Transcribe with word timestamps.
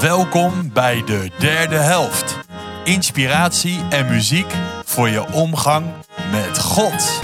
Welkom 0.00 0.72
bij 0.72 1.02
de 1.06 1.30
derde 1.38 1.76
helft. 1.76 2.38
Inspiratie 2.84 3.80
en 3.90 4.06
muziek 4.06 4.52
voor 4.84 5.08
je 5.08 5.32
omgang 5.32 5.86
met 6.30 6.58
God. 6.58 7.22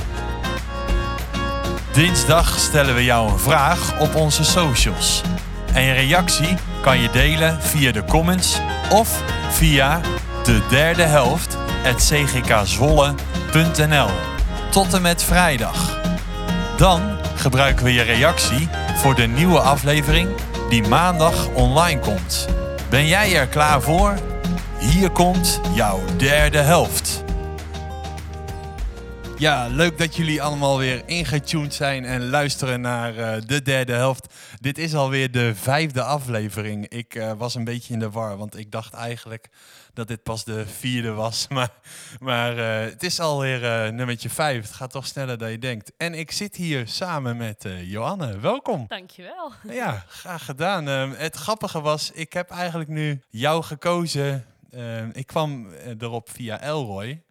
Dinsdag 1.93 2.59
stellen 2.59 2.95
we 2.95 3.05
jou 3.05 3.31
een 3.31 3.39
vraag 3.39 4.01
op 4.01 4.15
onze 4.15 4.45
socials. 4.45 5.23
En 5.73 5.83
je 5.83 5.93
reactie 5.93 6.57
kan 6.83 7.01
je 7.01 7.11
delen 7.11 7.63
via 7.63 7.93
de 7.93 8.05
comments 8.05 8.61
of 8.93 9.23
via 9.51 10.01
de 10.45 10.67
derde 10.69 11.03
helft 11.03 11.59
cgkzwolle.nl 11.97 14.11
tot 14.71 14.95
en 14.95 15.03
met 15.03 15.23
vrijdag. 15.23 16.01
Dan 16.77 17.01
gebruiken 17.35 17.85
we 17.85 17.93
je 17.93 18.03
reactie 18.03 18.69
voor 18.95 19.15
de 19.15 19.27
nieuwe 19.27 19.61
aflevering 19.61 20.29
die 20.69 20.89
maandag 20.89 21.49
online 21.49 22.01
komt. 22.01 22.65
Ben 22.89 23.07
jij 23.07 23.37
er 23.37 23.47
klaar 23.47 23.83
voor? 23.83 24.15
Hier 24.79 25.11
komt 25.11 25.61
jouw 25.75 26.01
derde 26.17 26.59
helft. 26.59 27.06
Ja, 29.39 29.67
leuk 29.67 29.99
dat 29.99 30.17
jullie 30.17 30.43
allemaal 30.43 30.79
weer 30.79 31.03
ingetuned 31.07 31.75
zijn 31.75 32.05
en 32.05 32.29
luisteren 32.29 32.81
naar 32.81 33.17
eh, 33.17 33.43
de 33.47 33.63
derde 33.63 33.93
helft. 33.93 34.35
Dit 34.61 34.79
is 34.79 34.95
alweer 34.95 35.31
de 35.31 35.55
vijfde 35.55 36.03
aflevering. 36.03 36.89
Ik 36.89 37.15
eh, 37.15 37.33
was 37.33 37.55
een 37.55 37.65
beetje 37.65 37.93
in 37.93 37.99
de 37.99 38.11
war, 38.11 38.37
want 38.37 38.59
ik 38.59 38.71
dacht 38.73 38.95
eigenlijk 38.95 39.49
dat 39.93 40.09
dit 40.09 40.23
pas 40.23 40.45
de 40.45 40.67
vierde 40.67 41.13
was. 41.13 41.47
Maar, 41.57 41.71
maar 42.19 42.59
eh, 42.59 42.91
het 42.91 43.03
is 43.03 43.21
alweer 43.21 43.93
nummertje 43.93 44.31
vijf. 44.31 44.63
Het 44.63 44.73
gaat 44.73 44.91
toch 44.91 45.07
sneller 45.07 45.39
dan 45.39 45.51
je 45.51 45.59
denkt. 45.59 45.93
En 45.97 46.15
ik 46.15 46.31
zit 46.31 46.57
hier 46.57 46.89
samen 46.89 47.37
met 47.37 47.69
Johanne. 47.83 48.39
Welkom. 48.39 48.85
Dankjewel. 48.89 49.53
Ja, 49.69 50.05
graag 50.09 50.45
gedaan. 50.45 50.89
Ehm, 50.89 51.11
het 51.17 51.37
grappige 51.37 51.81
was, 51.81 52.11
ik 52.11 52.33
heb 52.33 52.51
eigenlijk 52.51 52.91
nu 52.91 53.23
jou 53.31 53.63
gekozen. 53.63 54.45
Ehm, 54.71 55.11
ik 55.13 55.27
kwam 55.27 55.73
erop 55.99 56.31
via 56.31 56.61
Elroy. 56.61 57.25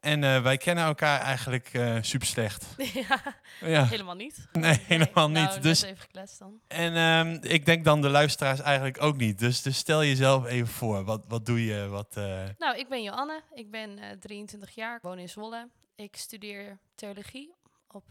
En 0.00 0.22
uh, 0.22 0.42
wij 0.42 0.56
kennen 0.56 0.84
elkaar 0.84 1.20
eigenlijk 1.20 1.74
uh, 1.74 1.96
super 2.00 2.26
slecht. 2.26 2.66
Ja, 2.92 3.20
ja, 3.60 3.86
helemaal 3.86 4.14
niet. 4.14 4.48
Nee, 4.52 4.62
nee. 4.62 4.80
helemaal 4.86 5.28
niet. 5.28 5.48
Nou, 5.48 5.60
dus 5.60 5.82
even 5.82 5.96
gekletst 5.98 6.38
dan. 6.38 6.60
En 6.66 6.96
um, 6.96 7.38
ik 7.42 7.66
denk 7.66 7.84
dan 7.84 8.00
de 8.00 8.08
luisteraars 8.08 8.60
eigenlijk 8.60 9.02
ook 9.02 9.16
niet. 9.16 9.38
Dus, 9.38 9.62
dus 9.62 9.76
stel 9.76 10.04
jezelf 10.04 10.46
even 10.46 10.72
voor. 10.72 11.04
Wat, 11.04 11.24
wat 11.28 11.46
doe 11.46 11.64
je? 11.64 11.86
Wat, 11.86 12.16
uh... 12.18 12.42
Nou, 12.58 12.78
ik 12.78 12.88
ben 12.88 13.02
Joanne. 13.02 13.42
Ik 13.54 13.70
ben 13.70 14.18
23 14.20 14.74
jaar. 14.74 14.96
Ik 14.96 15.02
woon 15.02 15.18
in 15.18 15.28
Zwolle. 15.28 15.68
Ik 15.94 16.16
studeer 16.16 16.78
theologie 16.94 17.54
op 17.88 18.04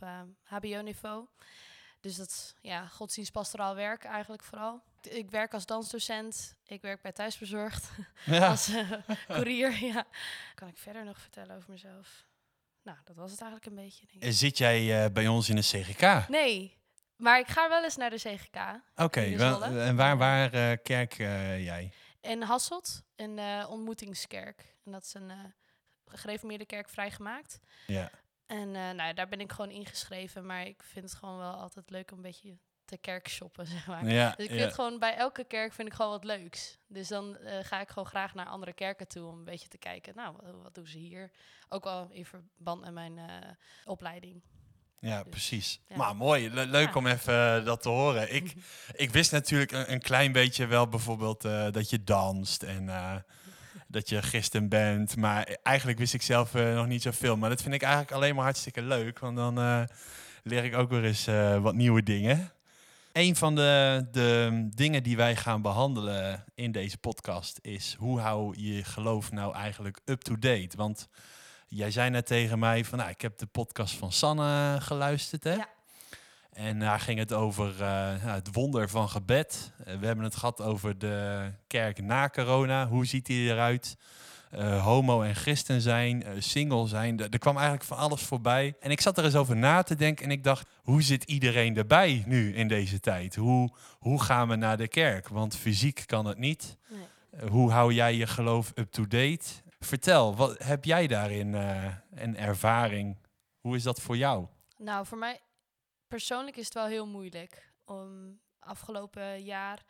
HBO-niveau. 0.44 1.26
Dus 2.00 2.16
dat 2.16 2.56
ja, 2.62 2.88
godsdienstpastoraal 2.88 3.76
werk 3.76 4.04
eigenlijk 4.04 4.44
vooral. 4.44 4.82
Ik 5.02 5.30
werk 5.30 5.54
als 5.54 5.66
dansdocent. 5.66 6.56
Ik 6.66 6.82
werk 6.82 7.02
bij 7.02 7.12
Thuisbezorgd. 7.12 7.90
Ja. 8.26 8.48
als 8.50 8.70
uh, 8.70 8.92
courier. 9.28 9.84
Ja. 9.84 10.06
Kan 10.56 10.68
ik 10.68 10.78
verder 10.78 11.06
nog 11.06 11.20
vertellen 11.20 11.56
over 11.56 11.72
mezelf? 11.72 12.26
Nou, 12.84 12.98
dat 13.04 13.16
was 13.16 13.32
het 13.32 13.42
eigenlijk 13.42 13.72
een 13.72 13.84
beetje. 13.84 14.06
Denk 14.06 14.24
ik. 14.24 14.34
Zit 14.34 14.58
jij 14.58 15.04
uh, 15.04 15.12
bij 15.12 15.28
ons 15.28 15.50
in 15.50 15.56
de 15.56 15.62
CGK? 15.62 16.28
Nee, 16.28 16.78
maar 17.16 17.40
ik 17.40 17.48
ga 17.48 17.70
wel 17.70 17.84
eens 17.84 17.96
naar 17.96 18.10
de 18.10 18.16
CGK. 18.16 18.56
Oké, 18.56 19.04
okay, 19.04 19.36
en 19.88 19.96
waar, 19.96 20.18
waar 20.18 20.54
uh, 20.54 20.78
kerk 20.84 21.14
jij? 21.14 21.94
In 22.22 22.42
Hasselt, 22.42 23.04
een 23.16 23.66
ontmoetingskerk. 23.68 24.76
En 24.86 24.92
dat 24.92 25.04
is 25.04 25.14
een 25.14 25.32
gereformeerde 26.06 26.66
kerk 26.66 26.90
vrijgemaakt. 26.90 27.60
Ja. 27.88 28.12
En 28.50 28.68
uh, 28.68 28.92
nou, 28.92 29.14
daar 29.14 29.28
ben 29.28 29.40
ik 29.40 29.52
gewoon 29.52 29.72
ingeschreven. 29.72 30.46
Maar 30.46 30.66
ik 30.66 30.84
vind 30.84 31.06
het 31.06 31.14
gewoon 31.14 31.38
wel 31.38 31.54
altijd 31.54 31.90
leuk 31.90 32.12
om 32.12 32.18
een 32.18 32.24
beetje 32.24 32.58
te 32.86 32.98
kerk 32.98 33.30
shoppen, 33.30 33.68
zeg 33.76 33.88
maar. 33.88 34.08
Ja, 34.08 34.34
dus 34.36 34.46
ik 34.46 34.52
vind 34.52 34.64
ja. 34.64 34.70
gewoon 34.70 35.00
bij 35.00 35.16
elke 35.16 35.44
kerk 35.44 35.74
vind 35.74 35.88
ik 35.88 35.94
gewoon 35.94 36.12
wat 36.12 36.24
leuks. 36.24 36.78
Dus 36.88 37.08
dan 37.08 37.38
uh, 37.42 37.52
ga 37.62 37.82
ik 37.82 37.90
gewoon 37.90 38.08
graag 38.08 38.34
naar 38.34 38.46
andere 38.46 38.74
kerken 38.74 39.08
toe 39.08 39.28
om 39.28 39.38
een 39.38 39.44
beetje 39.44 39.68
te 39.68 39.78
kijken. 39.78 40.16
Nou, 40.16 40.36
wat, 40.42 40.62
wat 40.64 40.76
doen 40.76 40.88
ze 40.88 40.98
hier? 40.98 41.32
Ook 41.70 41.86
al 41.86 42.10
in 42.12 42.26
verband 42.26 42.82
met 42.82 42.94
mijn 42.94 43.18
uh, 43.18 43.26
opleiding. 43.86 44.42
Ja, 45.00 45.24
dus, 45.24 45.30
precies. 45.30 45.82
Ja. 45.88 45.98
Maar 45.98 46.16
mooi, 46.16 46.50
Le 46.50 46.66
leuk 46.66 46.96
om 46.96 47.08
even 47.08 47.66
dat 47.66 47.82
te 47.82 47.90
horen. 47.90 48.34
Ik, 48.34 48.54
ik 49.06 49.10
wist 49.10 49.32
natuurlijk 49.32 49.72
een, 49.72 49.92
een 49.92 50.02
klein 50.02 50.32
beetje 50.32 50.66
wel 50.66 50.88
bijvoorbeeld 50.88 51.42
dat 51.72 51.90
je 51.90 52.04
danst 52.04 52.64
en 52.64 52.90
dat 53.90 54.10
je 54.10 54.22
christen 54.22 54.70
bent. 54.70 55.16
Maar 55.16 55.58
eigenlijk 55.64 56.00
wist 56.00 56.14
ik 56.14 56.22
zelf 56.22 56.56
uh, 56.56 56.76
nog 56.76 56.88
niet 56.88 57.02
zoveel. 57.02 57.38
Maar 57.38 57.50
dat 57.50 57.62
vind 57.62 57.74
ik 57.74 57.82
eigenlijk 57.82 58.12
alleen 58.12 58.36
maar 58.36 58.44
hartstikke 58.44 58.82
leuk. 58.82 59.20
Want 59.20 59.36
dan 59.36 59.60
uh, 59.60 59.84
leer 60.44 60.64
ik 60.64 60.76
ook 60.76 60.90
weer 60.90 61.04
eens 61.04 61.28
uh, 61.28 61.58
wat 61.58 61.74
nieuwe 61.74 62.04
dingen. 62.04 62.52
Een 63.12 63.36
van 63.36 63.56
de, 63.56 64.08
de 64.12 64.68
dingen 64.76 65.04
die 65.04 65.18
wij 65.18 65.36
gaan 65.36 65.62
behandelen 65.62 66.46
in 66.56 66.72
deze 66.72 66.98
podcast 66.98 67.60
is... 67.62 67.96
hoe 68.00 68.20
hou 68.20 68.62
je 68.62 68.84
geloof 68.84 69.32
nou 69.32 69.56
eigenlijk 69.56 70.00
up-to-date? 70.06 70.78
Want 70.78 71.08
jij 71.68 71.92
zei 71.92 72.10
net 72.10 72.26
tegen 72.26 72.60
mij 72.60 72.86
van... 72.86 72.98
Nou, 72.98 73.10
ik 73.10 73.22
heb 73.22 73.38
de 73.38 73.46
podcast 73.46 73.96
van 73.96 74.12
Sanne 74.12 74.78
geluisterd, 74.82 75.44
hè? 75.44 75.54
Ja. 75.54 75.79
En 76.54 76.80
daar 76.80 77.00
ging 77.00 77.20
het 77.20 77.34
over 77.34 77.74
uh, 77.82 78.14
het 78.18 78.50
wonder 78.54 78.90
van 78.90 79.10
gebed. 79.10 79.72
Uh, 79.80 79.86
we 80.00 80.06
hebben 80.06 80.26
het 80.26 80.36
gehad 80.36 80.62
over 80.62 80.98
de 80.98 81.50
kerk 81.68 82.02
na 82.02 82.30
corona. 82.30 82.88
Hoe 82.88 83.06
ziet 83.06 83.26
die 83.26 83.52
eruit? 83.52 83.98
Uh, 84.56 84.84
homo 84.84 85.22
en 85.22 85.36
christen 85.36 85.82
zijn, 85.82 86.24
single 86.38 86.88
zijn. 86.88 87.20
Er 87.20 87.40
kwam 87.40 87.56
eigenlijk 87.56 87.86
van 87.86 87.98
alles 87.98 88.22
voorbij. 88.22 88.76
En 88.80 88.92
ik 88.92 89.02
zat 89.02 89.18
er 89.18 89.24
eens 89.24 89.36
over 89.36 89.56
na 89.56 89.84
te 89.84 89.96
denken 89.96 90.26
en 90.26 90.32
ik 90.32 90.44
dacht, 90.44 90.68
hoe 90.84 91.02
zit 91.02 91.24
iedereen 91.24 91.78
erbij 91.78 92.24
nu 92.26 92.56
in 92.56 92.68
deze 92.68 93.00
tijd? 93.00 93.36
Hoe, 93.36 93.70
hoe 94.00 94.22
gaan 94.22 94.48
we 94.48 94.56
naar 94.56 94.78
de 94.78 94.88
kerk? 94.88 95.28
Want 95.28 95.56
fysiek 95.56 96.04
kan 96.06 96.26
het 96.26 96.38
niet. 96.38 96.78
Nee. 96.88 97.50
hoe 97.50 97.72
hou 97.72 97.94
jij 97.94 98.16
je 98.16 98.28
geloof 98.28 98.72
up-to-date? 98.76 99.46
Vertel, 99.80 100.36
wat 100.36 100.64
heb 100.64 100.86
jij 100.86 101.08
daarin 101.08 101.54
een 102.14 102.38
ervaring? 102.38 103.18
Hoe 103.60 103.76
is 103.76 103.84
dat 103.84 104.02
voor 104.02 104.18
jou? 104.18 104.46
Nou, 104.78 105.06
voor 105.06 105.18
mij 105.18 105.40
persoonlijk 106.10 106.58
is 106.58 106.66
het 106.66 106.74
wel 106.74 106.86
heel 106.86 107.08
moeilijk. 107.08 107.72
Om 107.86 108.40
afgelopen 108.60 109.44
jaar. 109.44 109.84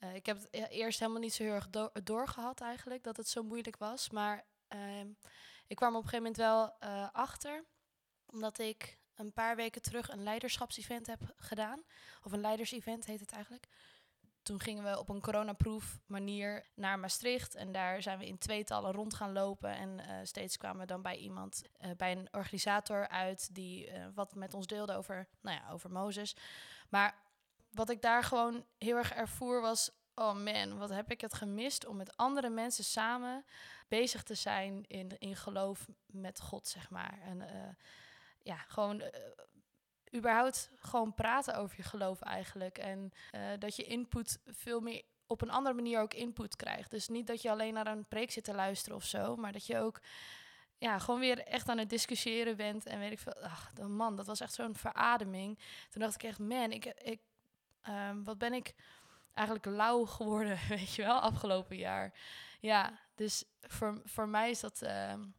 Uh, 0.00 0.14
ik 0.14 0.26
heb 0.26 0.36
het 0.36 0.48
e-, 0.50 0.66
eerst 0.66 0.98
helemaal 0.98 1.20
niet 1.20 1.34
zo 1.34 1.42
heel 1.42 1.52
erg 1.52 1.70
do 1.70 1.90
doorgehad 2.02 2.60
eigenlijk 2.60 3.02
dat 3.02 3.16
het 3.16 3.28
zo 3.28 3.42
moeilijk 3.42 3.76
was. 3.76 4.10
Maar 4.10 4.44
uh, 4.74 5.00
ik 5.66 5.76
kwam 5.76 5.96
op 5.96 6.02
een 6.02 6.08
gegeven 6.08 6.32
moment 6.32 6.36
wel 6.36 6.90
uh, 6.90 7.08
achter. 7.12 7.64
Omdat 8.26 8.58
ik 8.58 8.98
een 9.14 9.32
paar 9.32 9.56
weken 9.56 9.82
terug 9.82 10.08
een 10.10 10.22
leiderschapsevent 10.22 11.06
heb 11.06 11.20
gedaan. 11.36 11.82
Of 12.22 12.32
een 12.32 12.40
leidersevent 12.40 13.04
heet 13.04 13.20
het 13.20 13.32
eigenlijk. 13.32 13.66
Toen 14.44 14.60
gingen 14.60 14.84
we 14.84 14.98
op 14.98 15.08
een 15.08 15.20
coronaproof 15.20 15.98
manier 16.06 16.66
naar 16.74 16.98
Maastricht. 16.98 17.54
En 17.54 17.72
daar 17.72 18.02
zijn 18.02 18.18
we 18.18 18.26
in 18.26 18.38
tweetallen 18.38 18.92
rond 18.92 19.14
gaan 19.14 19.32
lopen. 19.32 19.70
En 19.76 19.98
uh, 19.98 20.06
steeds 20.22 20.56
kwamen 20.56 20.80
we 20.80 20.86
dan 20.86 21.02
bij 21.02 21.16
iemand, 21.16 21.62
uh, 21.80 21.90
bij 21.96 22.12
een 22.12 22.28
organisator 22.30 23.08
uit... 23.08 23.54
die 23.54 23.88
uh, 23.88 24.06
wat 24.14 24.34
met 24.34 24.54
ons 24.54 24.66
deelde 24.66 24.94
over, 24.94 25.28
nou 25.40 25.56
ja, 25.56 25.70
over 25.70 25.90
Mozes. 25.90 26.36
Maar 26.88 27.14
wat 27.70 27.90
ik 27.90 28.02
daar 28.02 28.24
gewoon 28.24 28.64
heel 28.78 28.96
erg 28.96 29.12
ervoer 29.12 29.60
was... 29.60 29.90
oh 30.14 30.34
man, 30.34 30.78
wat 30.78 30.90
heb 30.90 31.10
ik 31.10 31.20
het 31.20 31.34
gemist 31.34 31.86
om 31.86 31.96
met 31.96 32.16
andere 32.16 32.48
mensen 32.48 32.84
samen 32.84 33.44
bezig 33.88 34.22
te 34.22 34.34
zijn... 34.34 34.84
in, 34.86 35.18
in 35.18 35.36
geloof 35.36 35.88
met 36.06 36.40
God, 36.40 36.68
zeg 36.68 36.90
maar. 36.90 37.18
En 37.22 37.42
ja, 38.42 38.56
gewoon 38.56 39.02
überhaupt 40.14 40.70
gewoon 40.78 41.14
praten 41.14 41.56
over 41.56 41.76
je 41.76 41.82
geloof 41.82 42.20
eigenlijk. 42.20 42.78
En 42.78 43.12
uh, 43.32 43.40
dat 43.58 43.76
je 43.76 43.84
input 43.84 44.38
veel 44.46 44.80
meer 44.80 45.02
op 45.26 45.42
een 45.42 45.50
andere 45.50 45.74
manier 45.74 46.00
ook 46.00 46.14
input 46.14 46.56
krijgt. 46.56 46.90
Dus 46.90 47.08
niet 47.08 47.26
dat 47.26 47.42
je 47.42 47.50
alleen 47.50 47.74
naar 47.74 47.86
een 47.86 48.08
preek 48.08 48.30
zit 48.30 48.44
te 48.44 48.54
luisteren 48.54 48.96
of 48.96 49.04
zo, 49.04 49.36
maar 49.36 49.52
dat 49.52 49.66
je 49.66 49.78
ook 49.78 50.00
ja, 50.78 50.98
gewoon 50.98 51.20
weer 51.20 51.38
echt 51.38 51.68
aan 51.68 51.78
het 51.78 51.90
discussiëren 51.90 52.56
bent. 52.56 52.86
En 52.86 52.98
weet 52.98 53.12
ik 53.12 53.18
veel, 53.18 53.34
ach, 53.34 53.72
man, 53.88 54.16
dat 54.16 54.26
was 54.26 54.40
echt 54.40 54.54
zo'n 54.54 54.74
verademing. 54.74 55.58
Toen 55.90 56.02
dacht 56.02 56.14
ik 56.14 56.22
echt, 56.22 56.38
man, 56.38 56.72
ik, 56.72 56.84
ik, 56.84 57.20
um, 57.88 58.24
wat 58.24 58.38
ben 58.38 58.52
ik 58.52 58.74
eigenlijk 59.34 59.66
lauw 59.66 60.04
geworden, 60.04 60.58
weet 60.68 60.94
je 60.94 61.02
wel, 61.02 61.20
afgelopen 61.20 61.76
jaar. 61.76 62.12
Ja, 62.60 62.98
dus 63.14 63.44
voor, 63.60 64.00
voor 64.04 64.28
mij 64.28 64.50
is 64.50 64.60
dat... 64.60 64.82
Um, 64.82 65.34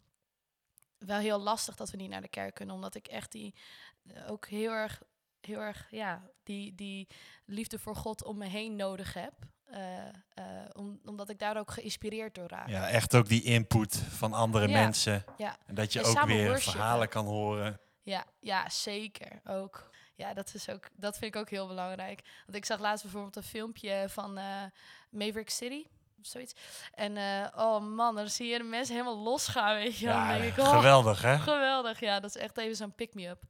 wel 1.06 1.19
heel 1.19 1.40
lastig 1.40 1.75
dat 1.75 1.92
we 1.92 1.98
niet 1.98 2.10
naar 2.10 2.22
de 2.22 2.28
kerk 2.28 2.54
kunnen, 2.54 2.75
omdat 2.75 2.96
ik 2.96 3.07
echt 3.07 3.31
die 3.31 3.56
uh, 4.04 4.31
ook 4.31 4.48
heel 4.48 4.72
erg, 4.72 5.02
heel 5.42 5.60
erg, 5.60 5.88
ja, 5.90 6.22
die, 6.44 6.75
die 6.75 7.07
liefde 7.46 7.80
voor 7.80 7.96
God 7.96 8.24
om 8.24 8.38
me 8.38 8.48
heen 8.48 8.75
nodig 8.75 9.13
heb. 9.13 9.34
Uh, 9.72 9.80
uh, 10.40 10.46
om, 10.74 11.00
omdat 11.06 11.30
ik 11.30 11.40
daar 11.40 11.57
ook 11.57 11.72
geïnspireerd 11.72 12.36
door 12.36 12.48
raak. 12.48 12.69
Ja, 12.69 12.88
echt 12.88 13.16
ook 13.16 13.28
die 13.28 13.44
input 13.44 13.96
van 13.96 14.34
andere 14.34 14.68
ja, 14.68 14.74
mensen. 14.74 15.25
Ja. 15.38 15.57
En 15.66 15.75
dat 15.75 15.94
je 15.94 16.00
En 16.00 16.06
ook 16.06 16.24
weer 16.24 16.48
worshipen. 16.48 16.72
verhalen 16.72 17.10
kan 17.10 17.25
horen. 17.25 17.80
Ja, 18.02 18.25
ja, 18.40 18.69
zeker 18.69 19.42
ook. 19.46 19.90
Ja, 20.16 20.34
dat, 20.34 20.54
is 20.54 20.69
ook, 20.69 20.90
dat 20.94 21.18
vind 21.18 21.36
ik 21.36 21.42
ook 21.42 21.50
heel 21.50 21.68
belangrijk. 21.68 22.22
Want 22.46 22.57
ik 22.57 22.66
zag 22.66 22.80
laatst 22.80 23.04
bijvoorbeeld 23.04 23.36
een 23.36 23.44
filmpje 23.44 24.06
van 24.10 24.38
uh, 24.38 24.63
Maverick 25.10 25.50
City. 25.50 25.86
Zoiets. 26.25 26.54
En 26.94 27.18
eh, 27.18 27.48
oh 27.56 27.81
man, 27.95 28.16
dan 28.16 28.30
zie 28.30 28.48
je 28.48 28.57
de 28.57 28.63
mensen 28.63 28.95
helemaal 28.95 29.18
losgaan, 29.24 29.75
weet 29.75 29.98
je 29.98 30.06
wel. 30.06 30.16
Dan 30.16 30.25
Ja, 30.27 30.38
denk 30.38 30.56
ik, 30.57 30.63
oh, 30.63 30.69
geweldig 30.75 31.22
hè? 31.22 31.38
geweldig. 31.39 32.00
Ja, 32.00 32.19
dat 32.19 32.36
is 32.36 32.42
echt 32.42 32.57
even 32.57 32.75
zo'n 32.75 32.95
pick-me-up. 32.95 33.42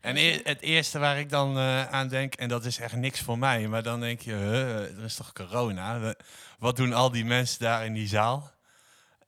En 0.00 0.16
e- 0.16 0.40
het 0.44 0.60
eerste 0.60 0.98
waar 0.98 1.18
ik 1.18 1.30
dan 1.30 1.56
eh, 1.58 1.90
aan 1.90 2.08
denk, 2.08 2.34
en 2.34 2.48
dat 2.48 2.64
is 2.64 2.78
echt 2.78 2.94
niks 2.96 3.20
voor 3.20 3.38
mij, 3.38 3.68
maar 3.68 3.82
dan 3.82 4.00
denk 4.00 4.20
je, 4.20 4.32
huh, 4.32 4.98
er 4.98 5.04
is 5.04 5.14
toch 5.14 5.32
corona? 5.32 6.14
Wat 6.58 6.76
doen 6.76 6.92
al 6.92 7.10
die 7.10 7.24
mensen 7.24 7.58
daar 7.60 7.84
in 7.84 7.92
die 7.92 8.08
zaal? 8.08 8.50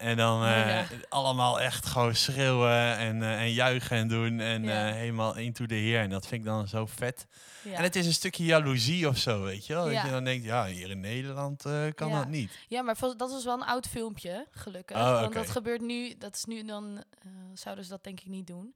En 0.02 0.16
dan 0.16 0.44
eh, 0.44 0.66
Ja. 0.66 0.86
allemaal 1.08 1.60
echt 1.60 1.86
gewoon 1.86 2.14
schreeuwen 2.14 2.96
en, 2.96 3.22
eh, 3.22 3.40
en 3.40 3.52
juichen 3.52 3.96
en 3.96 4.08
doen 4.08 4.40
en 4.40 4.62
Ja. 4.62 4.88
eh, 4.88 4.94
helemaal 4.94 5.36
into 5.36 5.66
the 5.66 5.74
heer. 5.74 6.00
En 6.00 6.10
dat 6.10 6.26
vind 6.26 6.40
ik 6.40 6.46
dan 6.46 6.68
zo 6.68 6.86
vet. 6.86 7.26
Ja. 7.62 7.76
En 7.76 7.82
het 7.82 7.96
is 7.96 8.06
een 8.06 8.12
stukje 8.12 8.44
jaloezie 8.44 9.08
of 9.08 9.16
zo, 9.18 9.42
weet 9.42 9.66
je 9.66 9.74
wel? 9.74 9.84
Dat 9.84 10.02
je 10.02 10.10
dan 10.10 10.24
denkt, 10.24 10.44
ja, 10.44 10.66
hier 10.66 10.90
in 10.90 11.00
Nederland 11.00 11.64
eh, 11.64 11.82
kan 11.94 12.10
dat 12.10 12.28
niet. 12.28 12.52
Ja, 12.68 12.82
maar 12.82 12.96
dat 13.00 13.30
was 13.30 13.44
wel 13.44 13.54
een 13.54 13.64
oud 13.66 13.86
filmpje, 13.86 14.46
gelukkig. 14.50 14.96
Oh, 14.96 15.20
Want 15.20 15.34
dat 15.34 15.50
gebeurt 15.50 15.80
nu, 15.80 16.14
dat 16.18 16.34
is 16.34 16.44
nu 16.44 16.64
dan, 16.64 17.04
eh, 17.22 17.28
zouden 17.54 17.84
ze 17.84 17.90
dat 17.90 18.04
denk 18.04 18.20
ik 18.20 18.26
niet 18.26 18.46
doen. 18.46 18.74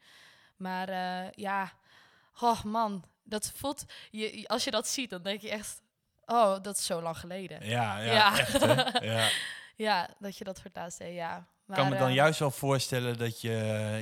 Maar 0.56 0.88
eh, 0.88 1.31
ja, 1.32 1.72
oh 2.40 2.62
man, 2.62 3.05
dat 3.25 3.52
voelt, 3.56 3.84
je, 4.11 4.44
als 4.46 4.64
je 4.64 4.70
dat 4.70 4.88
ziet, 4.88 5.11
dan 5.11 5.22
denk 5.22 5.40
je 5.40 5.50
echt, 5.50 5.81
oh, 6.26 6.56
dat 6.62 6.76
is 6.79 6.87
zo 6.87 7.02
lang 7.02 7.19
geleden. 7.19 7.67
Ja, 7.69 7.99
ja, 7.99 8.38
echt? 8.38 8.61
Ja. 9.12 9.29
Ja, 9.76 10.08
dat 10.19 10.37
je 10.37 10.44
dat 10.44 10.56
voor 10.56 10.64
het 10.64 10.76
laatst 10.76 10.99
deed, 10.99 11.14
ja. 11.14 11.37
Ik 11.38 11.44
Maar, 11.73 11.76
kan 11.76 11.88
me 11.88 11.99
dan 11.99 12.08
eh, 12.08 12.14
juist 12.14 12.38
wel 12.38 12.50
voorstellen 12.50 13.19
dat 13.19 13.40
je 13.40 13.50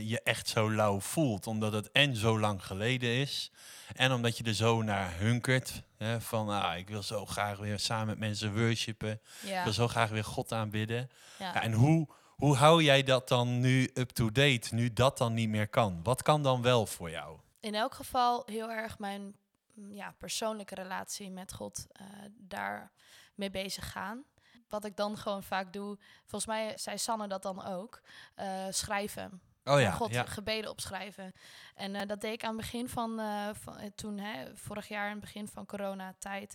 je 0.05 0.21
echt 0.23 0.49
zo 0.49 0.73
lauw 0.73 1.00
voelt. 1.00 1.47
Omdat 1.47 1.73
het 1.73 1.91
en 1.91 2.17
zo 2.17 2.38
lang 2.38 2.67
geleden 2.67 3.09
is. 3.11 3.50
En 3.93 4.12
omdat 4.12 4.38
je 4.38 4.44
er 4.44 4.55
zo 4.55 4.82
naar 4.82 5.19
hunkert. 5.19 5.82
Hè, 5.97 6.21
van, 6.21 6.49
ah, 6.49 6.76
ik 6.76 6.88
wil 6.88 7.03
zo 7.03 7.26
graag 7.26 7.59
weer 7.59 7.79
samen 7.79 8.06
met 8.06 8.19
mensen 8.19 8.53
worshipen. 8.53 9.21
Ik 9.43 9.61
wil 9.65 9.73
zo 9.73 9.88
graag 9.88 10.11
weer 10.11 10.25
God 10.25 10.53
aanbidden. 10.53 11.11
ja. 11.38 11.53
Ja, 11.55 11.62
en 11.62 11.73
hoe, 11.73 12.09
hoe 12.29 12.56
hou 12.56 12.82
jij 12.82 13.03
dat 13.03 13.29
dan 13.29 13.61
nu 13.61 13.91
up-to-date, 13.94 14.75
nu 14.75 14.93
dat 14.93 15.19
dan 15.19 15.35
niet 15.35 15.49
meer 15.49 15.69
kan? 15.69 16.00
Wat 16.03 16.23
kan 16.23 16.43
dan 16.43 16.62
wel 16.62 16.87
voor 16.87 17.11
jou? 17.11 17.38
in 17.65 17.75
elk 17.75 17.94
geval 17.94 18.43
heel 18.47 18.70
erg 18.70 18.99
mijn 18.99 19.37
mm, 19.75 19.93
ja, 19.93 20.15
persoonlijke 20.19 20.75
relatie 20.75 21.31
met 21.31 21.53
God 21.53 21.87
eh, 21.91 22.06
daar 22.32 22.93
mee 23.35 23.50
bezig 23.50 23.93
gaan. 23.93 24.25
Wat 24.69 24.84
ik 24.84 24.96
dan 24.96 25.19
gewoon 25.19 25.43
vaak 25.43 25.72
doe, 25.72 25.99
volgens 26.20 26.46
mij 26.46 26.78
zei 26.78 26.99
Sanne 26.99 27.26
dat 27.26 27.43
dan 27.43 27.64
ook, 27.64 28.00
eh, 28.34 28.66
schrijven. 28.70 29.40
Oh 29.64 29.81
ja, 29.81 29.90
God 29.90 30.11
ja. 30.11 30.25
gebeden 30.25 30.70
opschrijven. 30.70 31.32
En 31.75 31.94
eh, 31.94 32.06
dat 32.06 32.20
deed 32.20 32.32
ik 32.32 32.44
aan 32.44 32.56
het 32.56 32.61
begin 32.61 32.88
van, 32.88 33.20
eh, 33.20 33.49
van 33.52 33.94
toen, 33.94 34.19
hè, 34.19 34.56
vorig 34.56 34.88
jaar, 34.88 35.06
in 35.06 35.12
het 35.12 35.20
begin 35.20 35.49
van 35.49 35.66
coronatijd, 35.66 36.55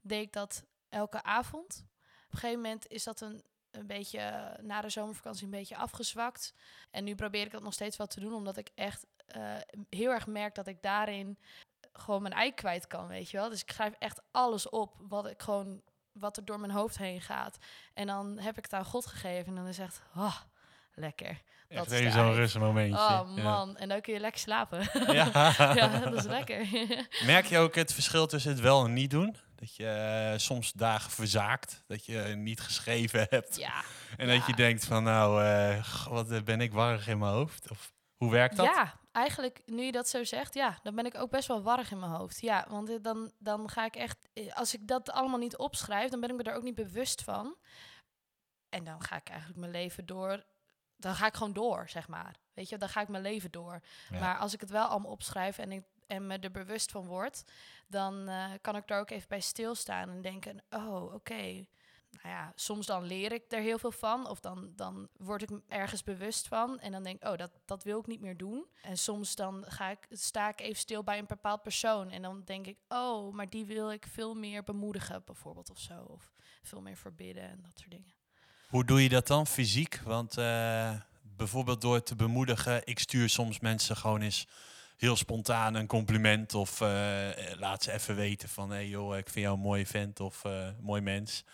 deed 0.00 0.22
ik 0.22 0.32
dat 0.32 0.64
elke 0.88 1.22
avond. 1.22 1.84
Op 2.26 2.32
een 2.32 2.38
gegeven 2.38 2.62
moment 2.62 2.86
is 2.86 3.04
dat 3.04 3.20
een, 3.20 3.42
een 3.70 3.86
beetje 3.86 4.56
na 4.62 4.80
de 4.80 4.88
zomervakantie 4.88 5.44
een 5.44 5.50
beetje 5.50 5.76
afgezwakt. 5.76 6.54
En 6.90 7.04
nu 7.04 7.14
probeer 7.14 7.44
ik 7.44 7.50
dat 7.50 7.62
nog 7.62 7.72
steeds 7.72 7.96
wel 7.96 8.06
te 8.06 8.20
doen, 8.20 8.34
omdat 8.34 8.56
ik 8.56 8.70
echt 8.74 9.06
heel 9.88 10.10
erg 10.10 10.26
merk 10.26 10.54
dat 10.54 10.66
ik 10.66 10.82
daarin 10.82 11.38
gewoon 11.92 12.22
mijn 12.22 12.34
ei 12.34 12.54
kwijt 12.54 12.86
kan, 12.86 13.06
weet 13.06 13.30
je 13.30 13.36
wel. 13.36 13.48
Dus 13.48 13.62
ik 13.62 13.70
schrijf 13.70 13.94
echt 13.98 14.20
alles 14.30 14.68
op 14.68 14.94
wat 14.98 15.26
ik 15.26 15.42
gewoon 15.42 15.82
wat 16.20 16.36
er 16.36 16.44
door 16.44 16.60
mijn 16.60 16.72
hoofd 16.72 16.98
heen 16.98 17.20
gaat. 17.20 17.58
En 17.94 18.06
dan 18.06 18.38
heb 18.38 18.58
ik 18.58 18.64
het 18.64 18.72
aan 18.72 18.84
God 18.84 19.06
gegeven 19.06 19.46
en 19.46 19.54
dan 19.54 19.66
is 19.66 19.78
echt, 19.78 20.02
oh, 20.16 20.36
lekker. 20.94 21.40
Dat 21.68 21.78
Echt 21.92 22.00
is 22.06 22.12
zo'n 22.12 22.24
ei. 22.24 22.34
rustmomentje. 22.34 22.98
Oh 22.98 23.32
Ja. 23.36 23.42
man, 23.42 23.76
en 23.76 23.88
dan 23.88 24.00
kun 24.00 24.12
je 24.14 24.20
lekker 24.20 24.40
slapen. 24.40 24.88
Ja. 25.14 25.52
ja, 25.74 25.98
dat 25.98 26.14
is 26.14 26.24
lekker. 26.24 26.66
Merk 27.26 27.46
je 27.46 27.58
ook 27.58 27.74
het 27.74 27.92
verschil 27.94 28.26
tussen 28.26 28.50
het 28.50 28.60
wel 28.60 28.84
en 28.84 28.92
niet 28.92 29.10
doen? 29.10 29.36
Dat 29.56 29.74
je 29.76 29.86
eh, 29.86 30.38
soms 30.38 30.72
dagen 30.72 31.10
verzaakt, 31.10 31.84
dat 31.86 32.04
je 32.06 32.20
niet 32.36 32.60
geschreven 32.60 33.26
hebt. 33.30 33.56
ja. 33.56 33.82
En 34.16 34.28
dat 34.28 34.46
je 34.46 34.54
denkt 34.54 34.84
van 34.84 35.02
nou, 35.02 35.44
eh, 35.44 35.84
wat 36.08 36.30
eh, 36.30 36.42
ben 36.42 36.60
ik 36.60 36.72
warrig 36.72 37.08
in 37.08 37.18
mijn 37.18 37.32
hoofd? 37.32 37.70
Of 37.70 37.92
hoe 38.20 38.30
werkt 38.30 38.56
dat? 38.56 38.66
ja, 38.66 39.00
eigenlijk 39.12 39.62
nu 39.66 39.82
je 39.82 39.92
dat 39.92 40.08
zo 40.08 40.24
zegt, 40.24 40.54
ja, 40.54 40.78
dan 40.82 40.94
ben 40.94 41.06
ik 41.06 41.14
ook 41.14 41.30
best 41.30 41.48
wel 41.48 41.62
warrig 41.62 41.90
in 41.90 41.98
mijn 41.98 42.12
hoofd. 42.12 42.40
Ja, 42.40 42.66
want 42.68 42.88
eh, 42.88 42.96
dan, 43.02 43.32
dan 43.38 43.68
ga 43.68 43.84
ik 43.84 43.96
echt, 43.96 44.28
eh, 44.32 44.56
als 44.56 44.74
ik 44.74 44.88
dat 44.88 45.10
allemaal 45.10 45.38
niet 45.38 45.56
opschrijf, 45.56 46.10
dan 46.10 46.20
ben 46.20 46.30
ik 46.30 46.36
me 46.36 46.42
daar 46.42 46.54
ook 46.54 46.62
niet 46.62 46.74
bewust 46.74 47.22
van. 47.22 47.56
En 48.68 48.84
dan 48.84 49.02
ga 49.02 49.16
ik 49.16 49.28
eigenlijk 49.28 49.60
mijn 49.60 49.72
leven 49.72 50.06
door, 50.06 50.44
dan 50.96 51.14
ga 51.14 51.26
ik 51.26 51.34
gewoon 51.34 51.52
door, 51.52 51.88
zeg 51.88 52.08
maar. 52.08 52.36
Weet 52.54 52.68
je, 52.68 52.78
dan 52.78 52.88
ga 52.88 53.00
ik 53.00 53.08
mijn 53.08 53.22
leven 53.22 53.50
door. 53.50 53.80
Ja. 54.10 54.20
Maar 54.20 54.38
als 54.38 54.54
ik 54.54 54.60
het 54.60 54.70
wel 54.70 54.86
allemaal 54.86 55.10
opschrijf 55.10 55.58
en, 55.58 55.72
ik, 55.72 55.84
en 56.06 56.26
me 56.26 56.38
er 56.38 56.50
bewust 56.50 56.90
van 56.90 57.06
word, 57.06 57.44
dan 57.86 58.28
eh, 58.28 58.50
kan 58.60 58.76
ik 58.76 58.86
daar 58.86 59.00
ook 59.00 59.10
even 59.10 59.28
bij 59.28 59.40
stilstaan 59.40 60.10
en 60.10 60.22
denken, 60.22 60.64
oh, 60.70 61.14
oké. 61.14 61.66
Nou 62.10 62.34
ja, 62.34 62.52
soms 62.54 62.86
dan 62.86 63.04
leer 63.04 63.32
ik 63.32 63.44
er 63.48 63.60
heel 63.60 63.78
veel 63.78 63.92
van. 63.92 64.28
Of 64.28 64.40
dan, 64.40 64.72
dan 64.76 65.08
word 65.16 65.42
ik 65.42 65.50
ergens 65.68 66.02
bewust 66.02 66.48
van. 66.48 66.78
En 66.78 66.92
dan 66.92 67.02
denk 67.02 67.22
ik, 67.22 67.28
oh, 67.28 67.36
dat, 67.36 67.50
dat 67.64 67.82
wil 67.82 67.98
ik 67.98 68.06
niet 68.06 68.20
meer 68.20 68.36
doen. 68.36 68.66
En 68.82 68.98
soms 68.98 69.34
dan 69.34 69.64
ga 69.68 69.90
ik, 69.90 70.06
sta 70.10 70.48
ik 70.48 70.60
even 70.60 70.76
stil 70.76 71.04
bij 71.04 71.18
een 71.18 71.26
bepaald 71.26 71.62
persoon. 71.62 72.10
En 72.10 72.22
dan 72.22 72.42
denk 72.44 72.66
ik, 72.66 72.76
oh, 72.88 73.34
maar 73.34 73.48
die 73.48 73.64
wil 73.64 73.92
ik 73.92 74.06
veel 74.06 74.34
meer 74.34 74.64
bemoedigen, 74.64 75.22
bijvoorbeeld 75.24 75.70
of 75.70 75.78
zo. 75.78 76.02
Of 76.02 76.32
veel 76.62 76.80
meer 76.80 76.96
verbidden 76.96 77.42
en 77.42 77.60
dat 77.62 77.78
soort 77.78 77.90
dingen. 77.90 78.14
Hoe 78.68 78.84
doe 78.84 79.02
je 79.02 79.08
dat 79.08 79.26
dan 79.26 79.46
fysiek? 79.46 80.00
Want 80.04 80.36
eh, 80.36 81.00
bijvoorbeeld 81.22 81.80
door 81.80 82.02
te 82.02 82.16
bemoedigen, 82.16 82.80
ik 82.84 82.98
stuur 82.98 83.28
soms 83.28 83.60
mensen 83.60 83.96
gewoon 83.96 84.20
eens 84.20 84.46
heel 85.00 85.16
spontaan 85.16 85.74
een 85.74 85.86
compliment 85.86 86.54
of 86.54 86.80
eh, 86.80 87.28
laat 87.58 87.82
ze 87.82 87.92
even 87.92 88.16
weten 88.16 88.48
van 88.48 88.70
hé 88.70 88.76
hey 88.76 88.88
joh, 88.88 89.16
ik 89.16 89.28
vind 89.28 89.44
jou 89.44 89.56
een 89.56 89.62
mooie 89.62 89.86
vent 89.86 90.20
of 90.20 90.44
eh, 90.44 90.68
mooi 90.80 91.00
mens. 91.00 91.44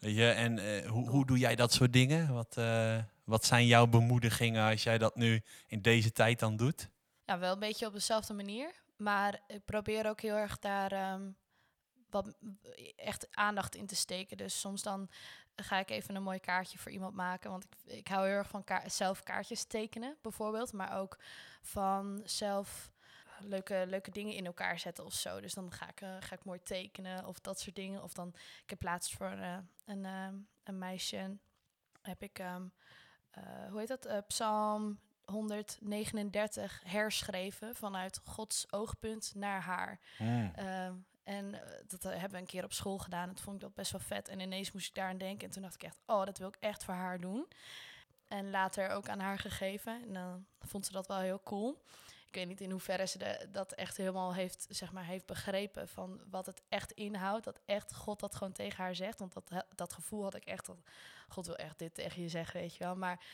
Weet 0.00 0.16
je, 0.16 0.30
en 0.30 0.58
eh, 0.58 0.90
hoe, 0.90 1.08
hoe 1.08 1.26
doe 1.26 1.38
jij 1.38 1.54
dat 1.56 1.72
soort 1.72 1.92
dingen? 1.92 2.34
Wat, 2.34 2.56
eh, 2.56 2.98
wat 3.24 3.44
zijn 3.44 3.66
jouw 3.66 3.86
bemoedigingen 3.86 4.70
als 4.70 4.82
jij 4.82 4.98
dat 4.98 5.16
nu 5.16 5.42
in 5.66 5.82
deze 5.82 6.12
tijd 6.12 6.38
dan 6.38 6.56
doet? 6.56 6.88
Ja, 7.24 7.38
wel 7.38 7.52
een 7.52 7.58
beetje 7.58 7.86
op 7.86 7.92
dezelfde 7.92 8.34
manier. 8.34 8.70
Maar 8.96 9.40
ik 9.46 9.64
probeer 9.64 10.08
ook 10.08 10.20
heel 10.20 10.36
erg 10.36 10.58
daar 10.58 10.92
ehm, 10.92 11.22
wat 12.22 12.34
echt 12.96 13.36
aandacht 13.36 13.74
in 13.74 13.86
te 13.86 13.96
steken. 13.96 14.36
Dus 14.36 14.60
soms 14.60 14.82
dan 14.82 15.10
ga 15.56 15.78
ik 15.78 15.90
even 15.90 16.14
een 16.14 16.22
mooi 16.22 16.40
kaartje 16.40 16.78
voor 16.78 16.92
iemand 16.92 17.14
maken. 17.14 17.50
Want 17.50 17.64
ik, 17.64 17.92
ik 17.92 18.08
hou 18.08 18.26
heel 18.26 18.36
erg 18.36 18.48
van 18.48 18.64
ka 18.64 18.88
zelf 18.88 19.22
kaartjes 19.22 19.64
tekenen, 19.64 20.16
bijvoorbeeld. 20.22 20.72
Maar 20.72 20.98
ook 20.98 21.18
van 21.62 22.20
zelf 22.24 22.90
leuke, 23.40 23.84
leuke 23.86 24.10
dingen 24.10 24.34
in 24.34 24.46
elkaar 24.46 24.78
zetten 24.78 25.04
of 25.04 25.12
zo. 25.14 25.40
Dus 25.40 25.54
dan 25.54 25.72
ga 25.72 25.88
ik, 25.88 26.00
eh, 26.00 26.16
ga 26.20 26.34
ik 26.34 26.44
mooi 26.44 26.62
tekenen 26.62 27.26
of 27.26 27.40
dat 27.40 27.60
soort 27.60 27.76
dingen. 27.76 28.02
Of 28.02 28.12
dan, 28.12 28.28
ik 28.62 28.70
heb 28.70 28.82
laatst 28.82 29.12
voor 29.16 29.30
eh, 29.30 29.56
een, 29.84 30.04
ehm, 30.04 30.34
een 30.64 30.78
meisje, 30.78 31.36
heb 32.02 32.22
ik, 32.22 32.38
eh, 32.38 32.56
hoe 33.70 33.78
heet 33.78 33.88
dat, 33.88 34.04
Eh, 34.04 34.18
Psalm 34.26 34.98
139 35.24 36.80
herschreven 36.84 37.74
vanuit 37.74 38.20
Gods 38.24 38.72
oogpunt 38.72 39.32
naar 39.34 39.60
haar. 39.60 40.00
Ehm, 40.54 40.94
en 41.26 41.54
eh, 41.54 41.70
dat 41.86 42.04
eh, 42.04 42.10
hebben 42.10 42.30
we 42.30 42.38
een 42.38 42.46
keer 42.46 42.64
op 42.64 42.72
school 42.72 42.98
gedaan. 42.98 43.28
Dat 43.28 43.40
vond 43.40 43.56
ik 43.56 43.62
dat 43.62 43.74
best 43.74 43.92
wel 43.92 44.00
vet. 44.00 44.28
En 44.28 44.40
ineens 44.40 44.72
moest 44.72 44.88
ik 44.88 44.94
daar 44.94 45.08
aan 45.08 45.18
denken. 45.18 45.46
En 45.46 45.52
toen 45.52 45.62
dacht 45.62 45.74
ik 45.74 45.82
echt, 45.82 45.98
oh, 46.06 46.24
dat 46.24 46.38
wil 46.38 46.48
ik 46.48 46.56
echt 46.60 46.84
voor 46.84 46.94
haar 46.94 47.20
doen. 47.20 47.48
En 48.28 48.50
later 48.50 48.88
ook 48.90 49.08
aan 49.08 49.20
haar 49.20 49.38
gegeven. 49.38 50.02
En 50.02 50.12
dan 50.12 50.46
vond 50.60 50.86
ze 50.86 50.92
dat 50.92 51.06
wel 51.06 51.18
heel 51.18 51.40
cool. 51.42 51.82
Ik 52.26 52.34
weet 52.34 52.46
niet 52.46 52.60
in 52.60 52.70
hoeverre 52.70 53.06
ze 53.06 53.18
de, 53.18 53.48
dat 53.52 53.72
echt 53.72 53.96
helemaal 53.96 54.34
heeft, 54.34 54.66
zeg 54.68 54.92
maar, 54.92 55.04
heeft 55.04 55.26
begrepen 55.26 55.88
van 55.88 56.20
wat 56.30 56.46
het 56.46 56.62
echt 56.68 56.92
inhoudt. 56.92 57.44
Dat 57.44 57.60
echt 57.64 57.94
God 57.94 58.20
dat 58.20 58.34
gewoon 58.34 58.52
tegen 58.52 58.84
haar 58.84 58.94
zegt. 58.94 59.18
Want 59.18 59.32
dat, 59.32 59.64
dat 59.74 59.92
gevoel 59.92 60.22
had 60.22 60.34
ik 60.34 60.44
echt. 60.44 60.66
Dat 60.66 60.78
God 61.28 61.46
wil 61.46 61.56
echt 61.56 61.78
dit 61.78 61.94
tegen 61.94 62.22
je 62.22 62.28
zeggen, 62.28 62.60
weet 62.60 62.74
je 62.76 62.84
wel. 62.84 62.96
Maar 62.96 63.24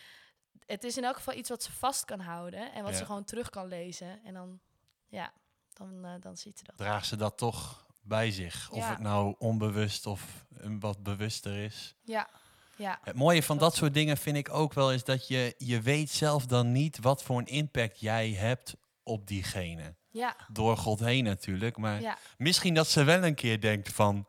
het 0.66 0.84
is 0.84 0.96
in 0.96 1.04
elk 1.04 1.16
geval 1.16 1.34
iets 1.34 1.48
wat 1.48 1.62
ze 1.62 1.72
vast 1.72 2.04
kan 2.04 2.20
houden. 2.20 2.72
En 2.72 2.82
wat 2.82 2.92
Ja. 2.92 2.98
ze 2.98 3.04
gewoon 3.04 3.24
terug 3.24 3.50
kan 3.50 3.66
lezen. 3.66 4.24
En 4.24 4.34
dan, 4.34 4.60
ja, 5.08 5.32
dan, 5.74 6.04
eh, 6.04 6.10
dan 6.20 6.36
ziet 6.36 6.58
ze 6.58 6.64
dat. 6.64 6.76
Draagt 6.76 7.06
ze 7.06 7.16
dat 7.16 7.36
toch 7.38 7.86
bij 8.02 8.30
zich? 8.30 8.68
Of 8.70 8.78
Ja. 8.78 8.88
het 8.90 8.98
nou 8.98 9.34
onbewust 9.38 10.06
of 10.06 10.44
een 10.56 10.80
wat 10.80 11.02
bewuster 11.02 11.56
is? 11.64 11.94
Ja, 12.04 12.28
ja. 12.76 12.98
Het 13.02 13.14
mooie 13.16 13.42
van 13.42 13.58
dat 13.58 13.74
soort 13.74 13.94
dingen 13.94 14.16
vind 14.16 14.36
ik 14.36 14.52
ook 14.54 14.72
wel 14.72 14.92
is 14.92 15.04
dat 15.04 15.28
je, 15.28 15.54
je 15.58 15.80
weet 15.80 16.10
zelf 16.10 16.46
dan 16.46 16.72
niet 16.72 16.98
wat 17.00 17.22
voor 17.22 17.38
een 17.38 17.46
impact 17.46 18.00
jij 18.00 18.30
hebt 18.30 18.74
op 19.02 19.26
diegene. 19.26 19.94
Ja, 20.10 20.36
Door 20.48 20.76
God 20.76 21.00
heen 21.00 21.24
natuurlijk, 21.24 21.76
maar 21.76 22.00
ja, 22.00 22.18
misschien 22.38 22.74
dat 22.74 22.88
ze 22.88 23.04
wel 23.04 23.22
een 23.24 23.34
keer 23.34 23.60
denkt 23.60 23.92
van... 23.92 24.26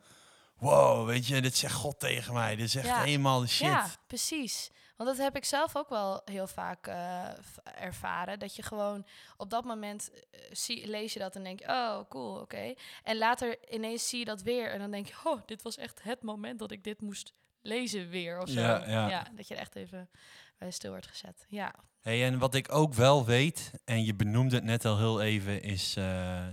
Wow, 0.57 1.05
weet 1.07 1.25
je, 1.27 1.41
dit 1.41 1.57
zegt 1.57 1.73
God 1.73 1.99
tegen 1.99 2.33
mij. 2.33 2.55
Dit 2.55 2.65
is 2.65 2.75
echt 2.75 2.85
Ja. 2.87 3.01
helemaal 3.03 3.39
de 3.39 3.47
shit. 3.47 3.67
ja, 3.67 3.89
precies. 4.07 4.71
Want 4.95 5.09
dat 5.09 5.17
heb 5.17 5.35
ik 5.35 5.45
zelf 5.45 5.75
ook 5.75 5.89
wel 5.89 6.21
heel 6.25 6.47
vaak 6.47 6.87
eh, 6.87 7.29
ervaren. 7.63 8.39
Dat 8.39 8.55
je 8.55 8.61
gewoon 8.61 9.05
op 9.37 9.49
dat 9.49 9.63
moment 9.63 10.11
eh, 10.11 10.39
zie, 10.51 10.87
lees 10.87 11.13
je 11.13 11.19
dat 11.19 11.35
en 11.35 11.43
denk 11.43 11.59
je, 11.59 11.67
oh 11.67 11.99
cool, 12.09 12.39
oké. 12.39 12.73
En 13.03 13.17
later 13.17 13.71
ineens 13.73 14.09
zie 14.09 14.19
je 14.19 14.25
dat 14.25 14.41
weer 14.41 14.71
en 14.71 14.79
dan 14.79 14.91
denk 14.91 15.07
je, 15.07 15.13
oh, 15.23 15.41
dit 15.45 15.61
was 15.61 15.77
echt 15.77 16.03
het 16.03 16.21
moment 16.21 16.59
dat 16.59 16.71
ik 16.71 16.83
dit 16.83 17.01
moest 17.01 17.33
lezen 17.61 18.09
weer 18.09 18.41
of 18.41 18.49
zo. 18.49 18.59
Ja, 18.59 19.07
ja. 19.09 19.27
dat 19.35 19.47
je 19.47 19.53
er 19.53 19.59
echt 19.59 19.75
even 19.75 20.09
bij 20.57 20.71
stil 20.71 20.91
wordt 20.91 21.07
gezet. 21.07 21.45
Ja, 21.47 21.73
Hey, 22.01 22.25
en 22.25 22.39
wat 22.39 22.55
ik 22.55 22.71
ook 22.71 22.93
wel 22.93 23.25
weet, 23.25 23.71
en 23.85 24.05
je 24.05 24.15
benoemde 24.15 24.55
het 24.55 24.63
net 24.63 24.85
al 24.85 24.97
heel 24.97 25.21
even, 25.21 25.61
is 25.61 25.95
eh, 25.95 26.47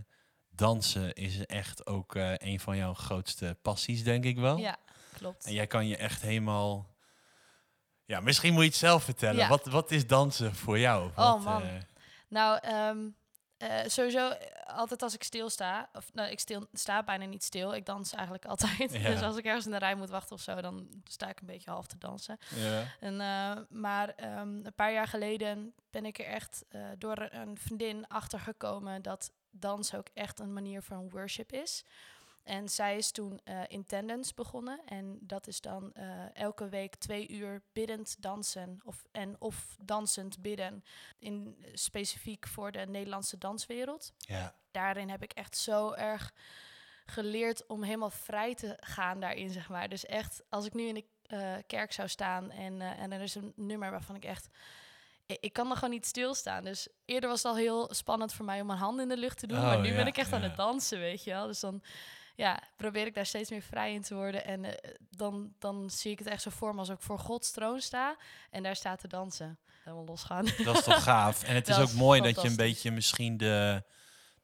dansen 0.51 1.13
is 1.13 1.47
echt 1.47 1.87
ook 1.87 2.15
een 2.15 2.61
van 2.61 2.77
jouw 2.77 2.95
grootste 2.95 3.57
passies, 3.63 4.03
denk 4.03 4.25
ik 4.25 4.39
wel. 4.39 4.57
ja 4.57 4.79
klopt. 5.21 5.45
En 5.45 5.53
jij 5.53 5.67
kan 5.67 5.87
je 5.87 5.97
echt 5.97 6.23
helemaal 6.23 6.90
Ja, 8.11 8.21
misschien 8.21 8.53
moet 8.53 8.63
je 8.63 8.69
het 8.69 8.79
zelf 8.79 9.05
vertellen. 9.05 9.37
Ja. 9.37 9.49
Wat, 9.49 9.67
wat 9.67 9.91
is 9.91 10.07
dansen 10.07 10.55
voor 10.55 10.79
jou? 10.79 11.09
Oh, 11.09 11.15
Wat, 11.17 11.41
man. 11.43 11.63
eh, 11.63 11.69
Nou, 12.29 12.59
ehm, 12.63 12.99
eh, 13.57 13.89
sowieso 13.89 14.29
eh, 14.29 14.77
altijd 14.77 15.03
als 15.03 15.15
ik 15.15 15.23
stilsta, 15.23 15.89
of 15.93 16.11
nou, 16.13 16.31
ik 16.31 16.41
stil, 16.41 16.67
sta 16.73 17.03
bijna 17.03 17.25
niet 17.25 17.45
stil. 17.45 17.75
Ik 17.75 17.87
dans 17.87 18.13
eigenlijk 18.13 18.45
altijd. 18.45 18.93
Ja. 18.93 19.09
Dus 19.11 19.23
als 19.23 19.37
ik 19.37 19.45
ergens 19.45 19.65
in 19.65 19.71
de 19.71 19.79
rij 19.79 19.95
moet 19.95 20.11
wachten 20.11 20.37
of 20.37 20.41
zo, 20.43 20.61
dan 20.61 20.89
sta 21.05 21.29
ik 21.29 21.41
een 21.41 21.47
beetje 21.47 21.71
half 21.71 21.87
te 21.87 21.99
dansen. 21.99 22.39
ja. 22.55 22.85
En, 23.01 23.17
maar 23.71 24.09
ehm, 24.09 24.49
een 24.49 24.75
paar 24.75 24.93
jaar 24.93 25.09
geleden 25.09 25.75
ben 25.91 26.05
ik 26.05 26.19
er 26.19 26.27
echt 26.27 26.65
door 26.99 27.29
een 27.31 27.59
vriendin 27.59 28.09
achter 28.09 28.41
gekomen 28.41 29.03
dat 29.03 29.31
dans 29.51 29.95
ook 29.95 30.07
echt 30.15 30.39
een 30.39 30.53
manier 30.53 30.83
van 30.83 31.11
worship 31.11 31.53
is. 31.53 31.85
En 32.43 32.69
zij 32.69 32.97
is 32.97 33.11
toen 33.11 33.41
eh 33.45 33.61
in 33.69 33.87
tendence 33.87 34.35
begonnen. 34.35 34.81
En 34.87 35.19
dat 35.21 35.47
is 35.47 35.61
dan 35.61 35.93
eh, 35.93 36.35
elke 36.35 36.69
week 36.69 36.95
twee 36.95 37.29
uur 37.29 37.63
biddend 37.73 38.17
dansen. 38.23 38.81
Of, 38.85 39.05
en 39.11 39.37
of 39.39 39.77
dansend 39.81 40.43
bidden. 40.43 40.85
In, 41.19 41.65
specifiek 41.73 42.47
voor 42.47 42.73
de 42.73 42.87
Nederlandse 42.87 43.39
danswereld. 43.39 44.13
ja. 44.17 44.55
Daarin 44.71 45.09
heb 45.09 45.23
ik 45.23 45.33
echt 45.33 45.57
zo 45.57 45.93
erg 45.93 46.33
geleerd 47.07 47.67
om 47.67 47.83
helemaal 47.83 48.11
vrij 48.11 48.55
te 48.55 48.77
gaan 48.81 49.21
daarin, 49.21 49.51
zeg 49.51 49.69
maar. 49.69 49.89
Dus 49.89 50.07
echt, 50.07 50.43
als 50.49 50.67
ik 50.67 50.75
nu 50.75 50.87
in 50.87 50.95
de 50.95 51.05
eh, 51.31 51.55
kerk 51.67 51.93
zou 51.93 52.09
staan 52.09 52.51
en, 52.51 52.81
eh, 52.81 52.99
en 52.99 53.13
er 53.13 53.21
is 53.21 53.35
een 53.35 53.53
nummer 53.57 53.91
waarvan 53.91 54.17
ik 54.17 54.25
echt... 54.25 54.49
Ik, 55.27 55.53
kan 55.53 55.71
er 55.71 55.75
gewoon 55.75 55.91
niet 55.91 56.07
stilstaan. 56.07 56.65
Dus 56.65 56.89
eerder 57.05 57.29
was 57.29 57.43
het 57.43 57.53
al 57.53 57.59
heel 57.59 57.95
spannend 57.95 58.33
voor 58.33 58.45
mij 58.45 58.61
om 58.61 58.67
mijn 58.67 58.79
handen 58.79 59.03
in 59.03 59.09
de 59.09 59.21
lucht 59.21 59.39
te 59.39 59.47
doen. 59.47 59.61
maar 59.61 59.77
Oh, 59.77 59.83
nu 59.83 59.89
ja, 59.89 59.97
ben 59.97 60.07
ik 60.07 60.17
echt 60.17 60.33
aan 60.33 60.43
het 60.43 60.57
dansen, 60.57 60.99
weet 60.99 61.25
je 61.25 61.31
wel. 61.31 61.47
Dus 61.47 61.61
dan 61.61 61.83
ja, 62.41 62.63
probeer 62.77 63.07
ik 63.07 63.15
daar 63.15 63.27
steeds 63.27 63.51
meer 63.51 63.63
vrij 63.63 63.93
in 63.93 64.03
te 64.03 64.15
worden. 64.15 64.45
En 64.45 64.65
eh, 64.65 64.95
dan, 65.11 65.53
dan 65.59 65.91
zie 65.91 66.11
ik 66.11 66.19
het 66.19 66.29
echt 66.29 66.43
zo 66.43 66.51
voor 66.51 66.73
me 66.73 66.79
als 66.79 66.89
ik 66.89 67.01
voor 67.01 67.19
Gods 67.19 67.51
troon 67.51 67.81
sta 67.81 68.17
en 68.51 68.63
daar 68.63 68.77
staat 68.77 69.01
te 69.01 69.09
dansen. 69.09 69.59
Helemaal 69.85 70.05
losgaan. 70.05 70.47
Dat 70.65 70.77
is 70.77 70.85
toch 70.85 71.03
gaaf. 71.13 71.43
En 71.43 71.55
het 71.55 71.69
is 71.69 71.79
ook 71.79 71.93
mooi 71.93 72.21
dat 72.21 72.43
je 72.43 72.49
een 72.49 72.57
beetje 72.57 72.91
misschien 72.91 73.37
de, 73.37 73.83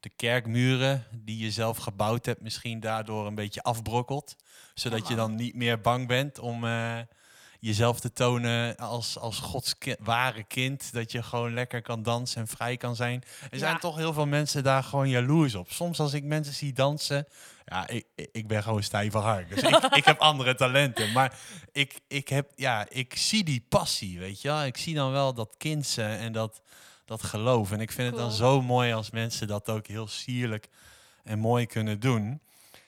de 0.00 0.08
kerkmuren 0.08 1.06
die 1.12 1.38
je 1.38 1.50
zelf 1.50 1.76
gebouwd 1.76 2.26
hebt, 2.26 2.40
misschien 2.40 2.80
daardoor 2.80 3.26
een 3.26 3.34
beetje 3.34 3.62
afbrokkelt. 3.62 4.36
Zodat 4.74 5.08
je 5.08 5.14
dan 5.14 5.34
niet 5.34 5.54
meer 5.54 5.80
bang 5.80 6.06
bent 6.06 6.38
om 6.38 6.64
eh, 6.64 6.98
jezelf 7.60 8.00
te 8.00 8.12
tonen 8.12 8.76
als, 8.76 9.18
als 9.18 9.38
Gods 9.38 9.78
ki- 9.78 9.94
ware 10.00 10.42
kind. 10.44 10.92
Dat 10.92 11.12
je 11.12 11.22
gewoon 11.22 11.54
lekker 11.54 11.82
kan 11.82 12.02
dansen 12.02 12.40
en 12.40 12.46
vrij 12.48 12.76
kan 12.76 12.96
zijn. 12.96 13.22
Er 13.50 13.58
zijn 13.58 13.78
toch 13.78 13.96
heel 13.96 14.12
veel 14.12 14.26
mensen 14.26 14.62
daar 14.62 14.82
gewoon 14.84 15.08
jaloers 15.08 15.54
op. 15.54 15.70
Soms 15.72 16.00
als 16.00 16.12
ik 16.12 16.24
mensen 16.24 16.54
zie 16.54 16.72
dansen, 16.72 17.26
ja, 17.64 17.88
ik, 17.88 18.04
ik- 18.32 18.46
ben 18.46 18.62
gewoon 18.62 18.82
stijve 18.82 19.18
hard. 19.18 19.48
Dus 19.48 19.62
ik, 19.62 19.84
ik 19.94 20.04
heb 20.04 20.18
andere 20.18 20.54
talenten. 20.54 21.12
Maar 21.12 21.38
ik, 21.72 22.00
ik, 22.08 22.28
heb, 22.28 22.50
ja, 22.54 22.86
ik 22.88 23.16
zie 23.16 23.44
die 23.44 23.64
passie, 23.68 24.18
weet 24.18 24.40
je 24.40 24.48
wel. 24.48 24.64
Ik 24.64 24.76
zie 24.76 24.94
dan 24.94 25.12
wel 25.12 25.34
dat 25.34 25.54
kindse 25.58 26.02
en 26.04 26.32
dat, 26.32 26.60
dat 27.04 27.22
geloof. 27.22 27.72
En 27.72 27.80
ik 27.80 27.92
vind 27.92 28.08
het 28.08 28.16
dan 28.16 28.32
zo 28.32 28.62
mooi 28.62 28.92
als 28.92 29.10
mensen 29.10 29.46
dat 29.46 29.68
ook 29.70 29.86
heel 29.86 30.06
sierlijk 30.08 30.68
en 31.24 31.38
mooi 31.38 31.66
kunnen 31.66 32.00
doen. 32.00 32.40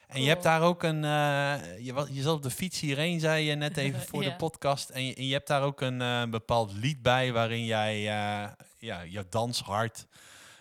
En 0.09 0.23
je 0.23 0.29
hebt 0.29 0.43
daar 0.43 0.63
ook 0.63 0.83
een, 0.83 1.05
eh, 1.05 1.79
je, 1.85 1.93
was, 1.93 2.09
je 2.11 2.23
zat 2.23 2.35
op 2.35 2.43
de 2.43 2.51
fiets 2.51 2.81
hierheen, 2.81 3.21
zei 3.21 3.45
je 3.45 3.55
net 3.55 3.77
even 3.77 4.01
voor 4.09 4.23
de 4.23 4.37
podcast. 4.37 4.89
En 4.89 5.05
je, 5.05 5.15
en 5.15 5.27
je 5.27 5.33
hebt 5.33 5.47
daar 5.47 5.63
ook 5.63 5.81
een 5.81 6.03
eh, 6.03 6.23
bepaald 6.25 6.73
lied 6.73 7.03
bij 7.03 7.33
waarin 7.33 7.65
jij 7.65 7.95
eh, 7.97 8.51
ja, 8.79 9.01
je 9.01 9.27
danshart 9.29 10.07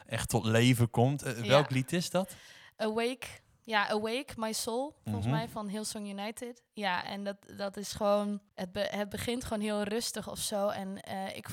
echt 0.06 0.30
tot 0.30 0.46
leven 0.46 0.90
komt. 0.90 1.22
Ja. 1.22 1.42
Welk 1.48 1.70
lied 1.70 1.94
is 1.94 2.10
dat? 2.10 2.36
Awake. 2.76 3.28
Ja, 3.64 3.88
Awake, 3.90 4.34
My 4.38 4.54
Soul, 4.54 4.96
volgens 5.04 5.26
Mhm. 5.26 5.36
mij 5.36 5.50
van 5.50 5.68
Hillsong 5.68 6.10
United. 6.10 6.62
Ja, 6.74 7.06
en 7.06 7.24
dat, 7.24 7.38
dat 7.58 7.78
is 7.78 7.94
gewoon... 7.94 8.42
Het, 8.56 8.72
be- 8.72 8.88
het 8.92 9.10
begint 9.10 9.44
gewoon 9.44 9.64
heel 9.64 9.84
rustig 9.84 10.30
of 10.30 10.40
zo. 10.40 10.68
En 10.70 10.98
ik, 11.36 11.48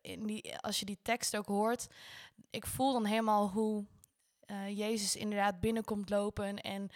in 0.00 0.26
die, 0.26 0.56
als 0.58 0.78
je 0.78 0.84
die 0.84 0.98
tekst 1.02 1.36
ook 1.36 1.46
hoort... 1.46 1.86
Ik 2.50 2.66
voel 2.66 2.92
dan 2.92 3.04
helemaal 3.04 3.48
hoe 3.48 3.84
eh, 4.48 4.78
Jezus 4.78 5.16
inderdaad 5.16 5.60
binnenkomt 5.60 6.10
lopen... 6.10 6.60
en 6.60 6.90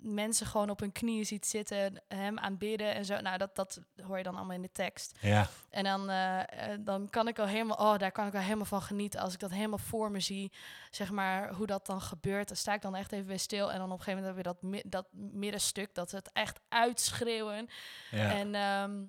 mensen 0.00 0.46
gewoon 0.46 0.70
op 0.70 0.80
hun 0.80 0.92
knieën 0.92 1.26
ziet 1.26 1.46
zitten, 1.46 2.02
hem 2.08 2.38
aanbidden 2.38 2.94
en 2.94 3.04
zo. 3.04 3.20
Nou, 3.20 3.38
dat, 3.38 3.54
dat 3.56 3.80
hoor 4.06 4.16
je 4.16 4.22
dan 4.22 4.36
allemaal 4.36 4.56
in 4.56 4.62
de 4.62 4.72
tekst. 4.72 5.18
Ja, 5.20 5.48
En 5.70 5.84
dan, 5.84 6.10
eh, 6.10 6.72
eh, 6.72 6.78
dan 6.80 7.10
kan 7.10 7.28
ik 7.28 7.38
al 7.38 7.46
helemaal, 7.46 7.76
oh, 7.92 7.98
daar 7.98 8.12
kan 8.12 8.26
ik 8.26 8.34
al 8.34 8.40
helemaal 8.40 8.64
van 8.64 8.82
genieten. 8.82 9.20
Als 9.20 9.32
ik 9.34 9.40
dat 9.40 9.50
helemaal 9.50 9.78
voor 9.78 10.10
me 10.10 10.20
zie, 10.20 10.52
zeg 10.90 11.10
maar, 11.10 11.52
hoe 11.54 11.66
dat 11.66 11.86
dan 11.86 12.00
gebeurt. 12.00 12.48
Dan 12.48 12.56
sta 12.56 12.74
ik 12.74 12.82
dan 12.82 12.94
echt 12.94 13.12
even 13.12 13.26
bij 13.26 13.36
stil. 13.36 13.72
En 13.72 13.78
dan 13.78 13.92
op 13.92 13.98
een 13.98 14.04
gegeven 14.04 14.20
moment 14.24 14.36
heb 14.36 14.46
je 14.46 14.52
dat, 14.52 14.70
mi- 14.70 14.90
dat 14.90 15.06
middenstuk, 15.12 15.94
dat 15.94 16.10
ze 16.10 16.16
het 16.16 16.30
echt 16.32 16.60
uitschreeuwen. 16.68 17.68
ja. 18.10 18.32
En 18.32 18.54
ehm, 18.54 19.02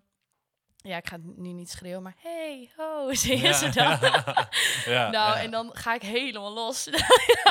ja, 0.81 0.98
ik 0.98 1.07
ga 1.07 1.15
het 1.15 1.38
nu 1.38 1.51
niet 1.51 1.69
schreeuwen, 1.69 2.03
maar 2.03 2.15
hey, 2.21 2.69
ho, 2.77 3.13
zingen 3.13 3.43
Ja. 3.45 3.53
ze 3.53 3.69
dan. 3.69 3.86
ja, 4.93 5.09
nou, 5.09 5.12
ja. 5.12 5.41
en 5.41 5.51
dan 5.51 5.69
ga 5.74 5.93
ik 5.95 6.01
helemaal 6.01 6.53
los. 6.53 6.89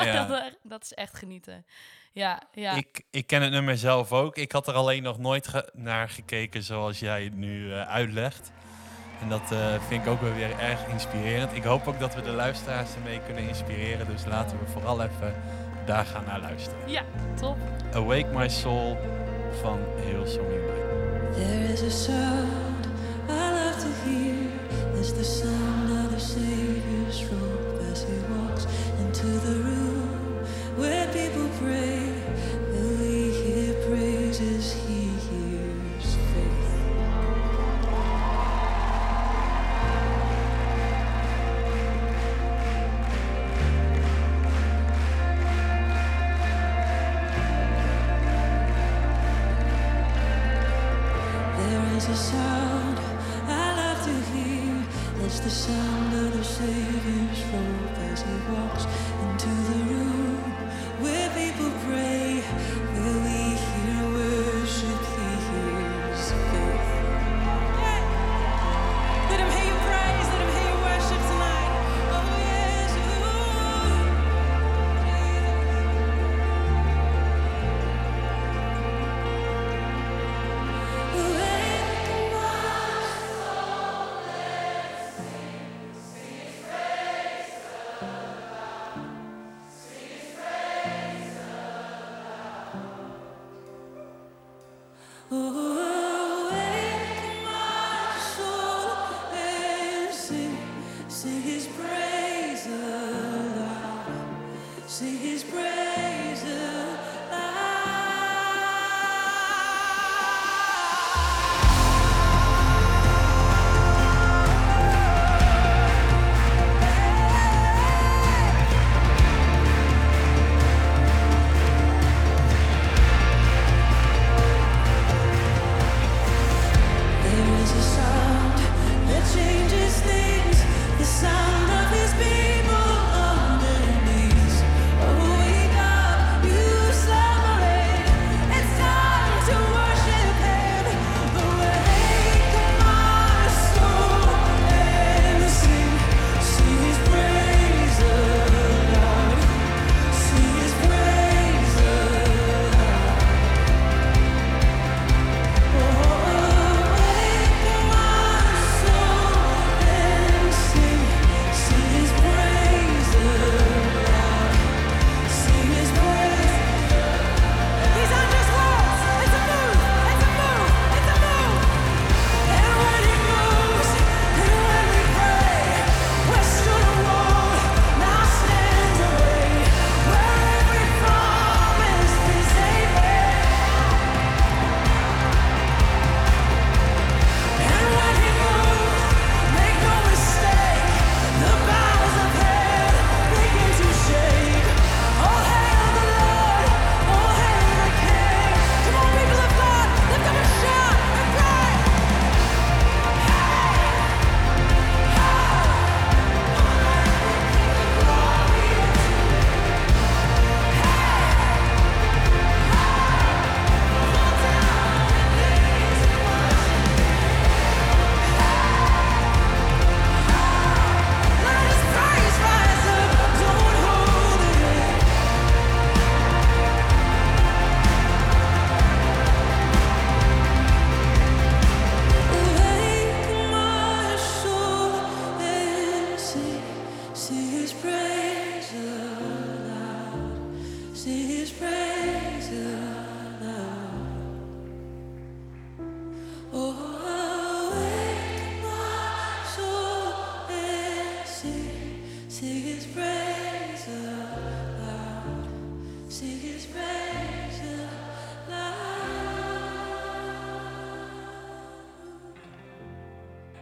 Ja. 0.04 0.26
dat, 0.26 0.38
eh, 0.38 0.44
dat 0.62 0.82
is 0.82 0.94
echt 0.94 1.16
genieten. 1.16 1.66
Ja, 2.12 2.42
ja. 2.52 2.72
Ik, 2.72 3.02
ik 3.10 3.26
ken 3.26 3.42
het 3.42 3.50
nummer 3.50 3.76
zelf 3.78 4.12
ook. 4.12 4.36
Ik 4.36 4.52
had 4.52 4.68
er 4.68 4.74
alleen 4.74 5.02
nog 5.02 5.18
nooit 5.18 5.48
ge- 5.48 5.70
naar 5.74 6.08
gekeken 6.08 6.62
zoals 6.62 6.98
jij 6.98 7.24
het 7.24 7.34
nu 7.36 7.72
eh, 7.72 7.88
uitlegt. 7.88 8.50
En 9.20 9.28
dat 9.28 9.52
eh, 9.52 9.80
vind 9.88 10.02
ik 10.04 10.08
ook 10.08 10.20
wel 10.20 10.32
weer 10.34 10.58
erg 10.58 10.86
inspirerend. 10.86 11.52
Ik 11.52 11.62
hoop 11.62 11.86
ook 11.86 11.98
dat 12.00 12.14
we 12.14 12.22
de 12.22 12.30
luisteraars 12.30 12.94
ermee 12.94 13.20
kunnen 13.26 13.48
inspireren. 13.48 14.06
Dus 14.06 14.24
laten 14.24 14.58
we 14.58 14.66
vooral 14.66 15.02
even 15.02 15.34
daar 15.86 16.04
gaan 16.06 16.24
naar 16.24 16.40
luisteren. 16.40 16.90
ja, 16.90 17.02
top. 17.40 17.56
Awake 17.92 18.26
My 18.32 18.48
Soul 18.48 18.96
van 19.60 19.80
Hillsong. 20.04 20.46
There 21.34 21.72
is 21.72 22.08
a 22.08 22.12
to 22.12 22.67
As 25.00 25.12
the 25.12 25.22
sun. 25.22 25.57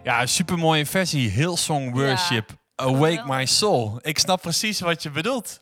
Ja, 0.06 0.20
een 0.20 0.28
supermooie 0.28 0.86
versie. 0.86 1.30
Hillsong 1.30 1.92
Worship. 1.94 2.50
Awake. 2.74 3.22
My 3.26 3.46
Soul. 3.46 3.98
Ik 4.02 4.18
snap 4.18 4.40
precies 4.40 4.80
wat 4.80 5.02
je 5.02 5.10
bedoelt. 5.10 5.60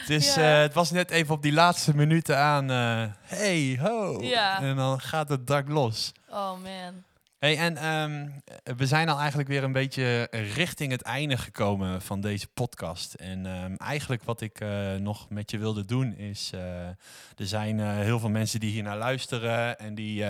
Het, 0.00 0.10
is, 0.10 0.34
Ja. 0.34 0.54
eh, 0.54 0.60
het 0.60 0.74
was 0.74 0.90
net 0.90 1.10
even 1.10 1.34
op 1.34 1.42
die 1.42 1.52
laatste 1.52 1.96
minuten 1.96 2.38
aan. 2.38 2.70
eh, 2.70 3.04
hey, 3.22 3.78
ho. 3.80 4.18
Ja. 4.22 4.60
En 4.60 4.76
dan 4.76 5.00
gaat 5.00 5.28
het 5.28 5.46
dak 5.46 5.68
los. 5.68 6.12
Oh 6.30 6.50
man. 6.50 7.04
Hey, 7.38 7.58
en 7.58 7.76
ehm, 7.76 8.28
we 8.76 8.86
zijn 8.86 9.08
al 9.08 9.18
eigenlijk 9.18 9.48
weer 9.48 9.64
een 9.64 9.72
beetje 9.72 10.28
richting 10.30 10.92
het 10.92 11.02
einde 11.02 11.36
gekomen 11.36 12.02
van 12.02 12.20
deze 12.20 12.46
podcast. 12.48 13.14
En 13.14 13.46
ehm, 13.46 13.74
eigenlijk 13.74 14.24
wat 14.24 14.40
ik 14.40 14.60
eh, 14.60 14.94
nog 14.94 15.28
met 15.28 15.50
je 15.50 15.58
wilde 15.58 15.84
doen 15.84 16.16
is... 16.16 16.50
eh, 16.54 16.86
er 16.88 16.96
zijn 17.36 17.80
eh, 17.80 17.96
heel 17.96 18.18
veel 18.18 18.28
mensen 18.28 18.60
die 18.60 18.70
hier 18.70 18.82
naar 18.82 18.96
luisteren... 18.96 19.78
en 19.78 19.94
die, 19.94 20.24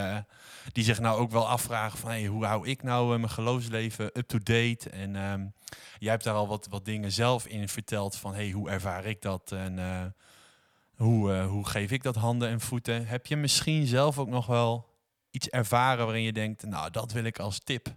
die 0.72 0.84
zich 0.84 1.00
nou 1.00 1.18
ook 1.18 1.30
wel 1.30 1.48
afvragen 1.48 1.98
van... 1.98 2.10
Hey, 2.10 2.26
hoe 2.26 2.44
hou 2.44 2.68
ik 2.68 2.82
nou 2.82 3.18
mijn 3.18 3.30
geloofsleven 3.30 4.10
up-to-date? 4.18 4.90
En 4.90 5.16
ehm, 5.16 5.44
jij 5.98 6.10
hebt 6.10 6.24
daar 6.24 6.34
al 6.34 6.48
wat, 6.48 6.66
wat 6.70 6.84
dingen 6.84 7.12
zelf 7.12 7.46
in 7.46 7.68
verteld 7.68 8.16
van... 8.16 8.34
Hey, 8.34 8.50
hoe 8.50 8.70
ervaar 8.70 9.04
ik 9.04 9.22
dat 9.22 9.52
en 9.52 10.14
hoe, 10.96 11.42
hoe 11.42 11.66
geef 11.66 11.90
ik 11.90 12.02
dat 12.02 12.16
handen 12.16 12.48
en 12.48 12.60
voeten? 12.60 13.06
Heb 13.06 13.26
je 13.26 13.36
misschien 13.36 13.86
zelf 13.86 14.18
ook 14.18 14.28
nog 14.28 14.46
wel 14.46 14.95
iets 15.36 15.48
ervaren 15.48 16.04
waarin 16.04 16.22
je 16.22 16.32
denkt, 16.32 16.62
nou, 16.62 16.90
dat 16.90 17.12
wil 17.12 17.24
ik 17.24 17.38
als 17.38 17.58
tip 17.58 17.94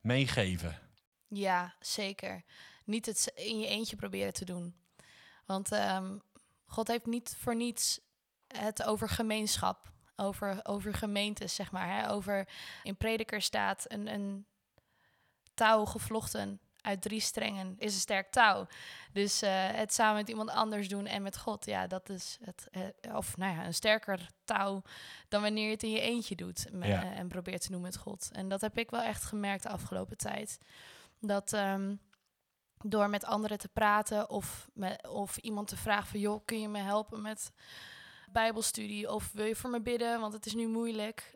meegeven. 0.00 0.78
Ja, 1.28 1.74
zeker. 1.80 2.44
Niet 2.84 3.06
het 3.06 3.32
in 3.34 3.58
je 3.58 3.66
eentje 3.66 3.96
proberen 3.96 4.32
te 4.32 4.44
doen. 4.44 4.74
Want 5.46 5.72
ehm, 5.72 6.18
God 6.66 6.88
heeft 6.88 7.06
niet 7.06 7.36
voor 7.38 7.56
niets 7.56 8.00
het 8.46 8.82
over 8.82 9.08
gemeenschap, 9.08 9.92
over, 10.16 10.60
over 10.62 10.94
gemeentes, 10.94 11.54
zeg 11.54 11.72
maar. 11.72 11.88
Hè? 11.88 12.10
Over, 12.10 12.48
in 12.82 12.96
prediker 12.96 13.42
staat 13.42 13.84
een, 13.88 14.06
een 14.06 14.46
touw 15.54 15.84
gevlochten 15.84 16.60
uit 16.84 17.02
drie 17.02 17.20
strengen 17.20 17.74
is 17.78 17.94
een 17.94 18.00
sterk 18.00 18.30
touw. 18.30 18.66
Dus 19.12 19.42
eh, 19.42 19.50
het 19.70 19.94
samen 19.94 20.14
met 20.16 20.28
iemand 20.28 20.50
anders 20.50 20.88
doen 20.88 21.06
en 21.06 21.22
met 21.22 21.38
God, 21.38 21.64
ja, 21.66 21.86
dat 21.86 22.08
is 22.08 22.38
het. 22.44 22.68
eh, 22.70 23.14
of 23.16 23.36
nou 23.36 23.54
ja, 23.56 23.64
een 23.66 23.74
sterker 23.74 24.28
touw 24.44 24.82
dan 25.28 25.42
wanneer 25.42 25.64
je 25.64 25.70
het 25.70 25.82
in 25.82 25.90
je 25.90 26.00
eentje 26.00 26.34
doet 26.34 26.66
me- 26.72 26.86
Ja. 26.86 27.02
eh, 27.02 27.18
en 27.18 27.28
probeert 27.28 27.60
te 27.62 27.70
doen 27.70 27.80
met 27.80 27.96
God. 27.96 28.28
En 28.32 28.48
dat 28.48 28.60
heb 28.60 28.78
ik 28.78 28.90
wel 28.90 29.02
echt 29.02 29.24
gemerkt 29.24 29.62
de 29.62 29.68
afgelopen 29.68 30.16
tijd. 30.16 30.58
Dat 31.20 31.52
ehm, 31.52 31.96
door 32.78 33.10
met 33.10 33.24
anderen 33.24 33.58
te 33.58 33.68
praten 33.68 34.30
of, 34.30 34.68
me, 34.72 34.98
of 35.10 35.36
iemand 35.36 35.68
te 35.68 35.76
vragen 35.76 36.06
van... 36.06 36.20
joh, 36.20 36.44
kun 36.44 36.60
je 36.60 36.68
me 36.68 36.78
helpen 36.78 37.22
met 37.22 37.52
bijbelstudie 38.30 39.12
of 39.12 39.32
wil 39.32 39.44
je 39.46 39.56
voor 39.56 39.70
me 39.70 39.80
bidden, 39.80 40.20
want 40.20 40.32
het 40.32 40.46
is 40.46 40.54
nu 40.54 40.66
moeilijk. 40.68 41.34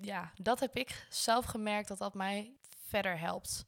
Ja, 0.00 0.32
dat 0.34 0.60
heb 0.60 0.76
ik 0.76 1.06
zelf 1.08 1.44
gemerkt 1.44 1.88
dat 1.88 1.98
dat 1.98 2.14
mij 2.14 2.52
verder 2.86 3.18
helpt 3.18 3.64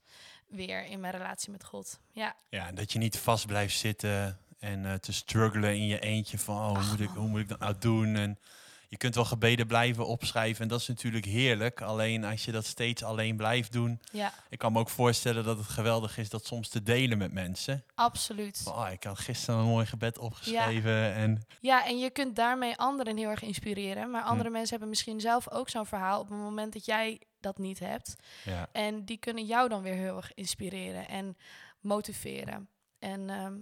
weer 0.53 0.85
in 0.87 1.01
mijn 1.01 1.13
relatie 1.13 1.51
met 1.53 1.65
God. 1.65 2.01
Ja, 2.11 2.37
Ja, 2.49 2.73
dat 2.73 2.93
je 2.93 2.99
niet 2.99 3.19
vast 3.19 3.47
blijft 3.47 3.79
zitten 3.79 4.39
en 4.59 4.87
eh, 4.87 4.95
te 4.95 5.13
struggelen 5.13 5.75
in 5.75 5.87
je 5.87 5.99
eentje 5.99 6.39
van, 6.39 6.57
oh, 6.57 6.77
hoe, 6.77 6.87
moet 6.91 7.01
ik, 7.01 7.09
hoe 7.09 7.29
moet 7.29 7.41
ik 7.41 7.49
dat 7.49 7.59
nou 7.59 7.75
doen? 7.79 8.17
En 8.17 8.39
je 8.93 8.99
kunt 8.99 9.15
wel 9.15 9.25
gebeden 9.25 9.67
blijven 9.67 10.07
opschrijven 10.07 10.63
en 10.63 10.69
dat 10.69 10.81
is 10.81 10.87
natuurlijk 10.89 11.25
heerlijk. 11.25 11.81
Alleen 11.81 12.25
als 12.25 12.45
je 12.45 12.53
dat 12.53 12.65
steeds 12.67 13.03
alleen 13.03 13.37
blijft 13.37 13.73
doen. 13.73 14.01
ja, 14.11 14.33
Ik 14.49 14.59
kan 14.59 14.73
me 14.73 14.79
ook 14.79 14.89
voorstellen 14.89 15.45
dat 15.45 15.59
het 15.59 15.67
geweldig 15.69 16.19
is 16.19 16.31
dat 16.31 16.47
soms 16.47 16.69
te 16.69 16.83
delen 16.83 17.19
met 17.19 17.33
mensen. 17.33 17.85
absoluut. 17.95 18.61
Van, 18.65 18.73
oh, 18.73 18.91
ik 18.91 19.05
had 19.05 19.19
gisteren 19.19 19.61
een 19.61 19.67
mooi 19.67 19.87
gebed 19.87 20.19
opgeschreven 20.19 21.13
en 21.15 21.47
Ja, 21.61 21.87
en 21.87 21.99
je 21.99 22.11
kunt 22.11 22.37
daarmee 22.37 22.77
anderen 22.77 23.17
heel 23.17 23.29
erg 23.31 23.43
inspireren. 23.43 24.11
Maar 24.11 24.23
andere 24.23 24.47
Hm. 24.49 24.53
mensen 24.53 24.71
hebben 24.71 24.89
misschien 24.89 25.21
zelf 25.21 25.51
ook 25.51 25.69
zo'n 25.69 25.87
verhaal 25.87 26.21
op 26.21 26.29
het 26.29 26.39
moment 26.39 26.73
dat 26.73 26.85
jij 26.85 27.21
dat 27.41 27.59
niet 27.59 27.79
hebt. 27.79 28.15
ja, 28.45 28.69
En 28.73 29.05
die 29.05 29.17
kunnen 29.19 29.45
jou 29.45 29.69
dan 29.69 29.83
weer 29.83 29.95
heel 29.95 30.17
erg 30.17 30.35
inspireren 30.35 31.09
en 31.09 31.37
motiveren. 31.81 32.69
En 32.99 33.31
ehm, 33.31 33.59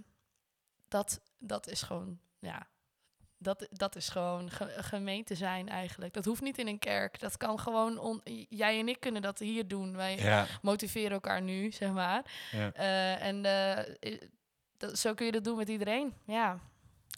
dat, 0.87 1.21
dat 1.37 1.67
is 1.67 1.81
gewoon, 1.81 2.19
ja, 2.39 2.67
dat, 3.41 3.67
dat 3.71 3.95
is 3.95 4.09
gewoon 4.09 4.49
ge- 4.51 4.73
gemeente 4.77 5.35
zijn 5.35 5.69
eigenlijk. 5.69 6.13
Dat 6.13 6.25
hoeft 6.25 6.41
niet 6.41 6.57
in 6.57 6.67
een 6.67 6.79
kerk. 6.79 7.19
Dat 7.19 7.37
kan 7.37 7.59
gewoon, 7.59 7.97
on- 7.97 8.21
jij 8.49 8.79
en 8.79 8.87
ik 8.89 8.99
kunnen 8.99 9.21
dat 9.21 9.39
hier 9.39 9.67
doen. 9.67 9.95
Wij 9.95 10.17
ja, 10.17 10.45
motiveren 10.61 11.11
elkaar 11.11 11.41
nu, 11.41 11.71
zeg 11.71 11.91
maar. 11.91 12.23
ja. 12.51 12.71
Eh, 12.73 13.25
en 13.25 13.45
eh, 13.45 14.17
dat, 14.77 14.99
zo 14.99 15.13
kun 15.13 15.25
je 15.25 15.31
dat 15.31 15.43
doen 15.43 15.57
met 15.57 15.69
iedereen. 15.69 16.13
Ja, 16.25 16.59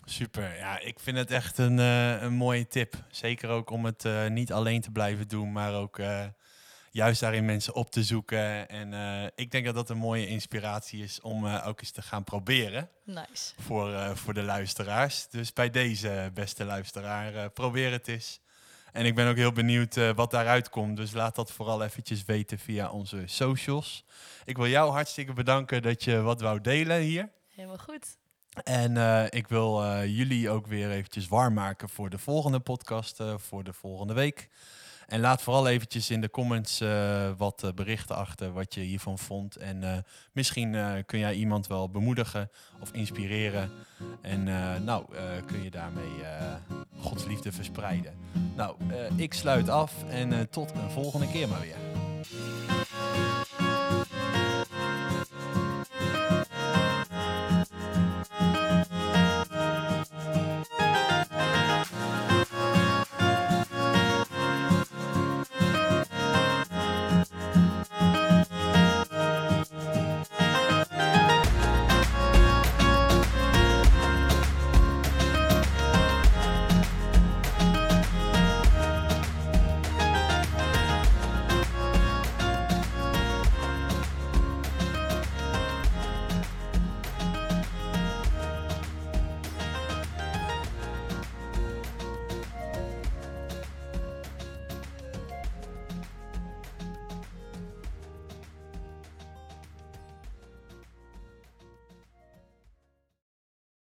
Super. 0.06 0.56
Ja, 0.58 0.80
ik 0.80 1.00
vind 1.00 1.18
het 1.18 1.32
echt 1.32 1.58
een, 1.58 1.80
eh, 1.80 2.22
een 2.22 2.34
mooie 2.34 2.68
tip. 2.68 2.94
Zeker 3.12 3.50
ook 3.50 3.70
om 3.70 3.86
het 3.86 4.08
niet 4.30 4.54
alleen 4.54 4.82
te 4.82 4.92
blijven 4.92 5.28
doen, 5.28 5.52
maar 5.52 5.74
ook 5.74 5.98
juist 6.94 7.20
daarin 7.20 7.46
mensen 7.46 7.76
op 7.76 7.92
te 7.92 8.04
zoeken. 8.04 8.70
En 8.70 8.94
eh, 8.94 9.30
ik 9.36 9.52
denk 9.52 9.66
dat 9.66 9.76
dat 9.76 9.90
een 9.90 9.98
mooie 9.98 10.28
inspiratie 10.28 11.04
is 11.04 11.22
om 11.22 11.48
eh, 11.48 11.68
ook 11.68 11.80
eens 11.80 11.92
te 11.92 12.02
gaan 12.02 12.24
proberen 12.24 12.90
nice. 13.04 13.54
voor, 13.60 13.94
eh, 13.94 14.16
voor 14.16 14.34
de 14.34 14.42
luisteraars. 14.42 15.28
Dus 15.30 15.54
bij 15.54 15.70
deze 15.70 16.32
beste 16.34 16.66
luisteraar, 16.66 17.50
probeer 17.50 17.92
het 17.92 18.08
eens. 18.08 18.42
En 18.92 19.06
ik 19.06 19.16
ben 19.16 19.28
ook 19.28 19.36
heel 19.36 19.52
benieuwd 19.52 19.96
wat 20.16 20.32
daaruit 20.32 20.70
komt. 20.70 20.98
Dus 20.98 21.12
laat 21.12 21.36
dat 21.36 21.52
vooral 21.52 21.84
eventjes 21.84 22.26
weten 22.26 22.60
via 22.60 22.90
onze 22.90 23.24
socials. 23.26 24.06
Ik 24.46 24.58
wil 24.58 24.68
jou 24.68 24.92
hartstikke 24.92 25.34
bedanken 25.34 25.82
dat 25.82 26.04
je 26.04 26.22
wat 26.22 26.42
wou 26.42 26.62
delen 26.62 27.02
hier. 27.02 27.30
Helemaal 27.56 27.78
goed. 27.78 28.18
En 28.64 28.98
ik 29.32 29.48
wil 29.48 30.04
jullie 30.06 30.50
ook 30.50 30.68
weer 30.68 30.92
eventjes 30.92 31.28
warm 31.28 31.54
maken 31.54 31.90
voor 31.90 32.10
de 32.10 32.18
volgende 32.18 32.60
podcast, 32.60 33.24
voor 33.38 33.64
de 33.64 33.74
volgende 33.74 34.14
week. 34.14 34.50
En 35.08 35.20
laat 35.20 35.42
vooral 35.42 35.68
eventjes 35.68 36.10
in 36.10 36.22
de 36.22 36.30
comments 36.30 36.82
eh, 36.82 37.30
wat 37.38 37.63
eh, 37.63 37.72
berichten 37.72 38.16
achter 38.16 38.54
wat 38.54 38.74
je 38.74 38.82
hiervan 38.82 39.20
vond. 39.20 39.56
En 39.56 39.84
eh, 39.84 39.98
misschien 40.32 41.04
kun 41.06 41.20
jij 41.20 41.34
iemand 41.34 41.68
wel 41.68 41.89
bemoedigen 41.89 42.50
of 42.80 42.92
inspireren. 42.92 43.72
En 44.22 44.44
nou, 44.84 45.06
kun 45.46 45.63
je 45.63 45.72
daarmee 45.72 46.12
Gods 47.00 47.26
liefde 47.26 47.52
verspreiden. 47.52 48.13
Nou, 48.56 48.76
ik 49.16 49.34
sluit 49.34 49.70
af 49.70 49.94
en 50.10 50.50
tot 50.50 50.72
een 50.72 50.92
volgende 50.92 51.32
keer 51.32 51.48
maar 51.48 51.62
weer. 51.62 51.78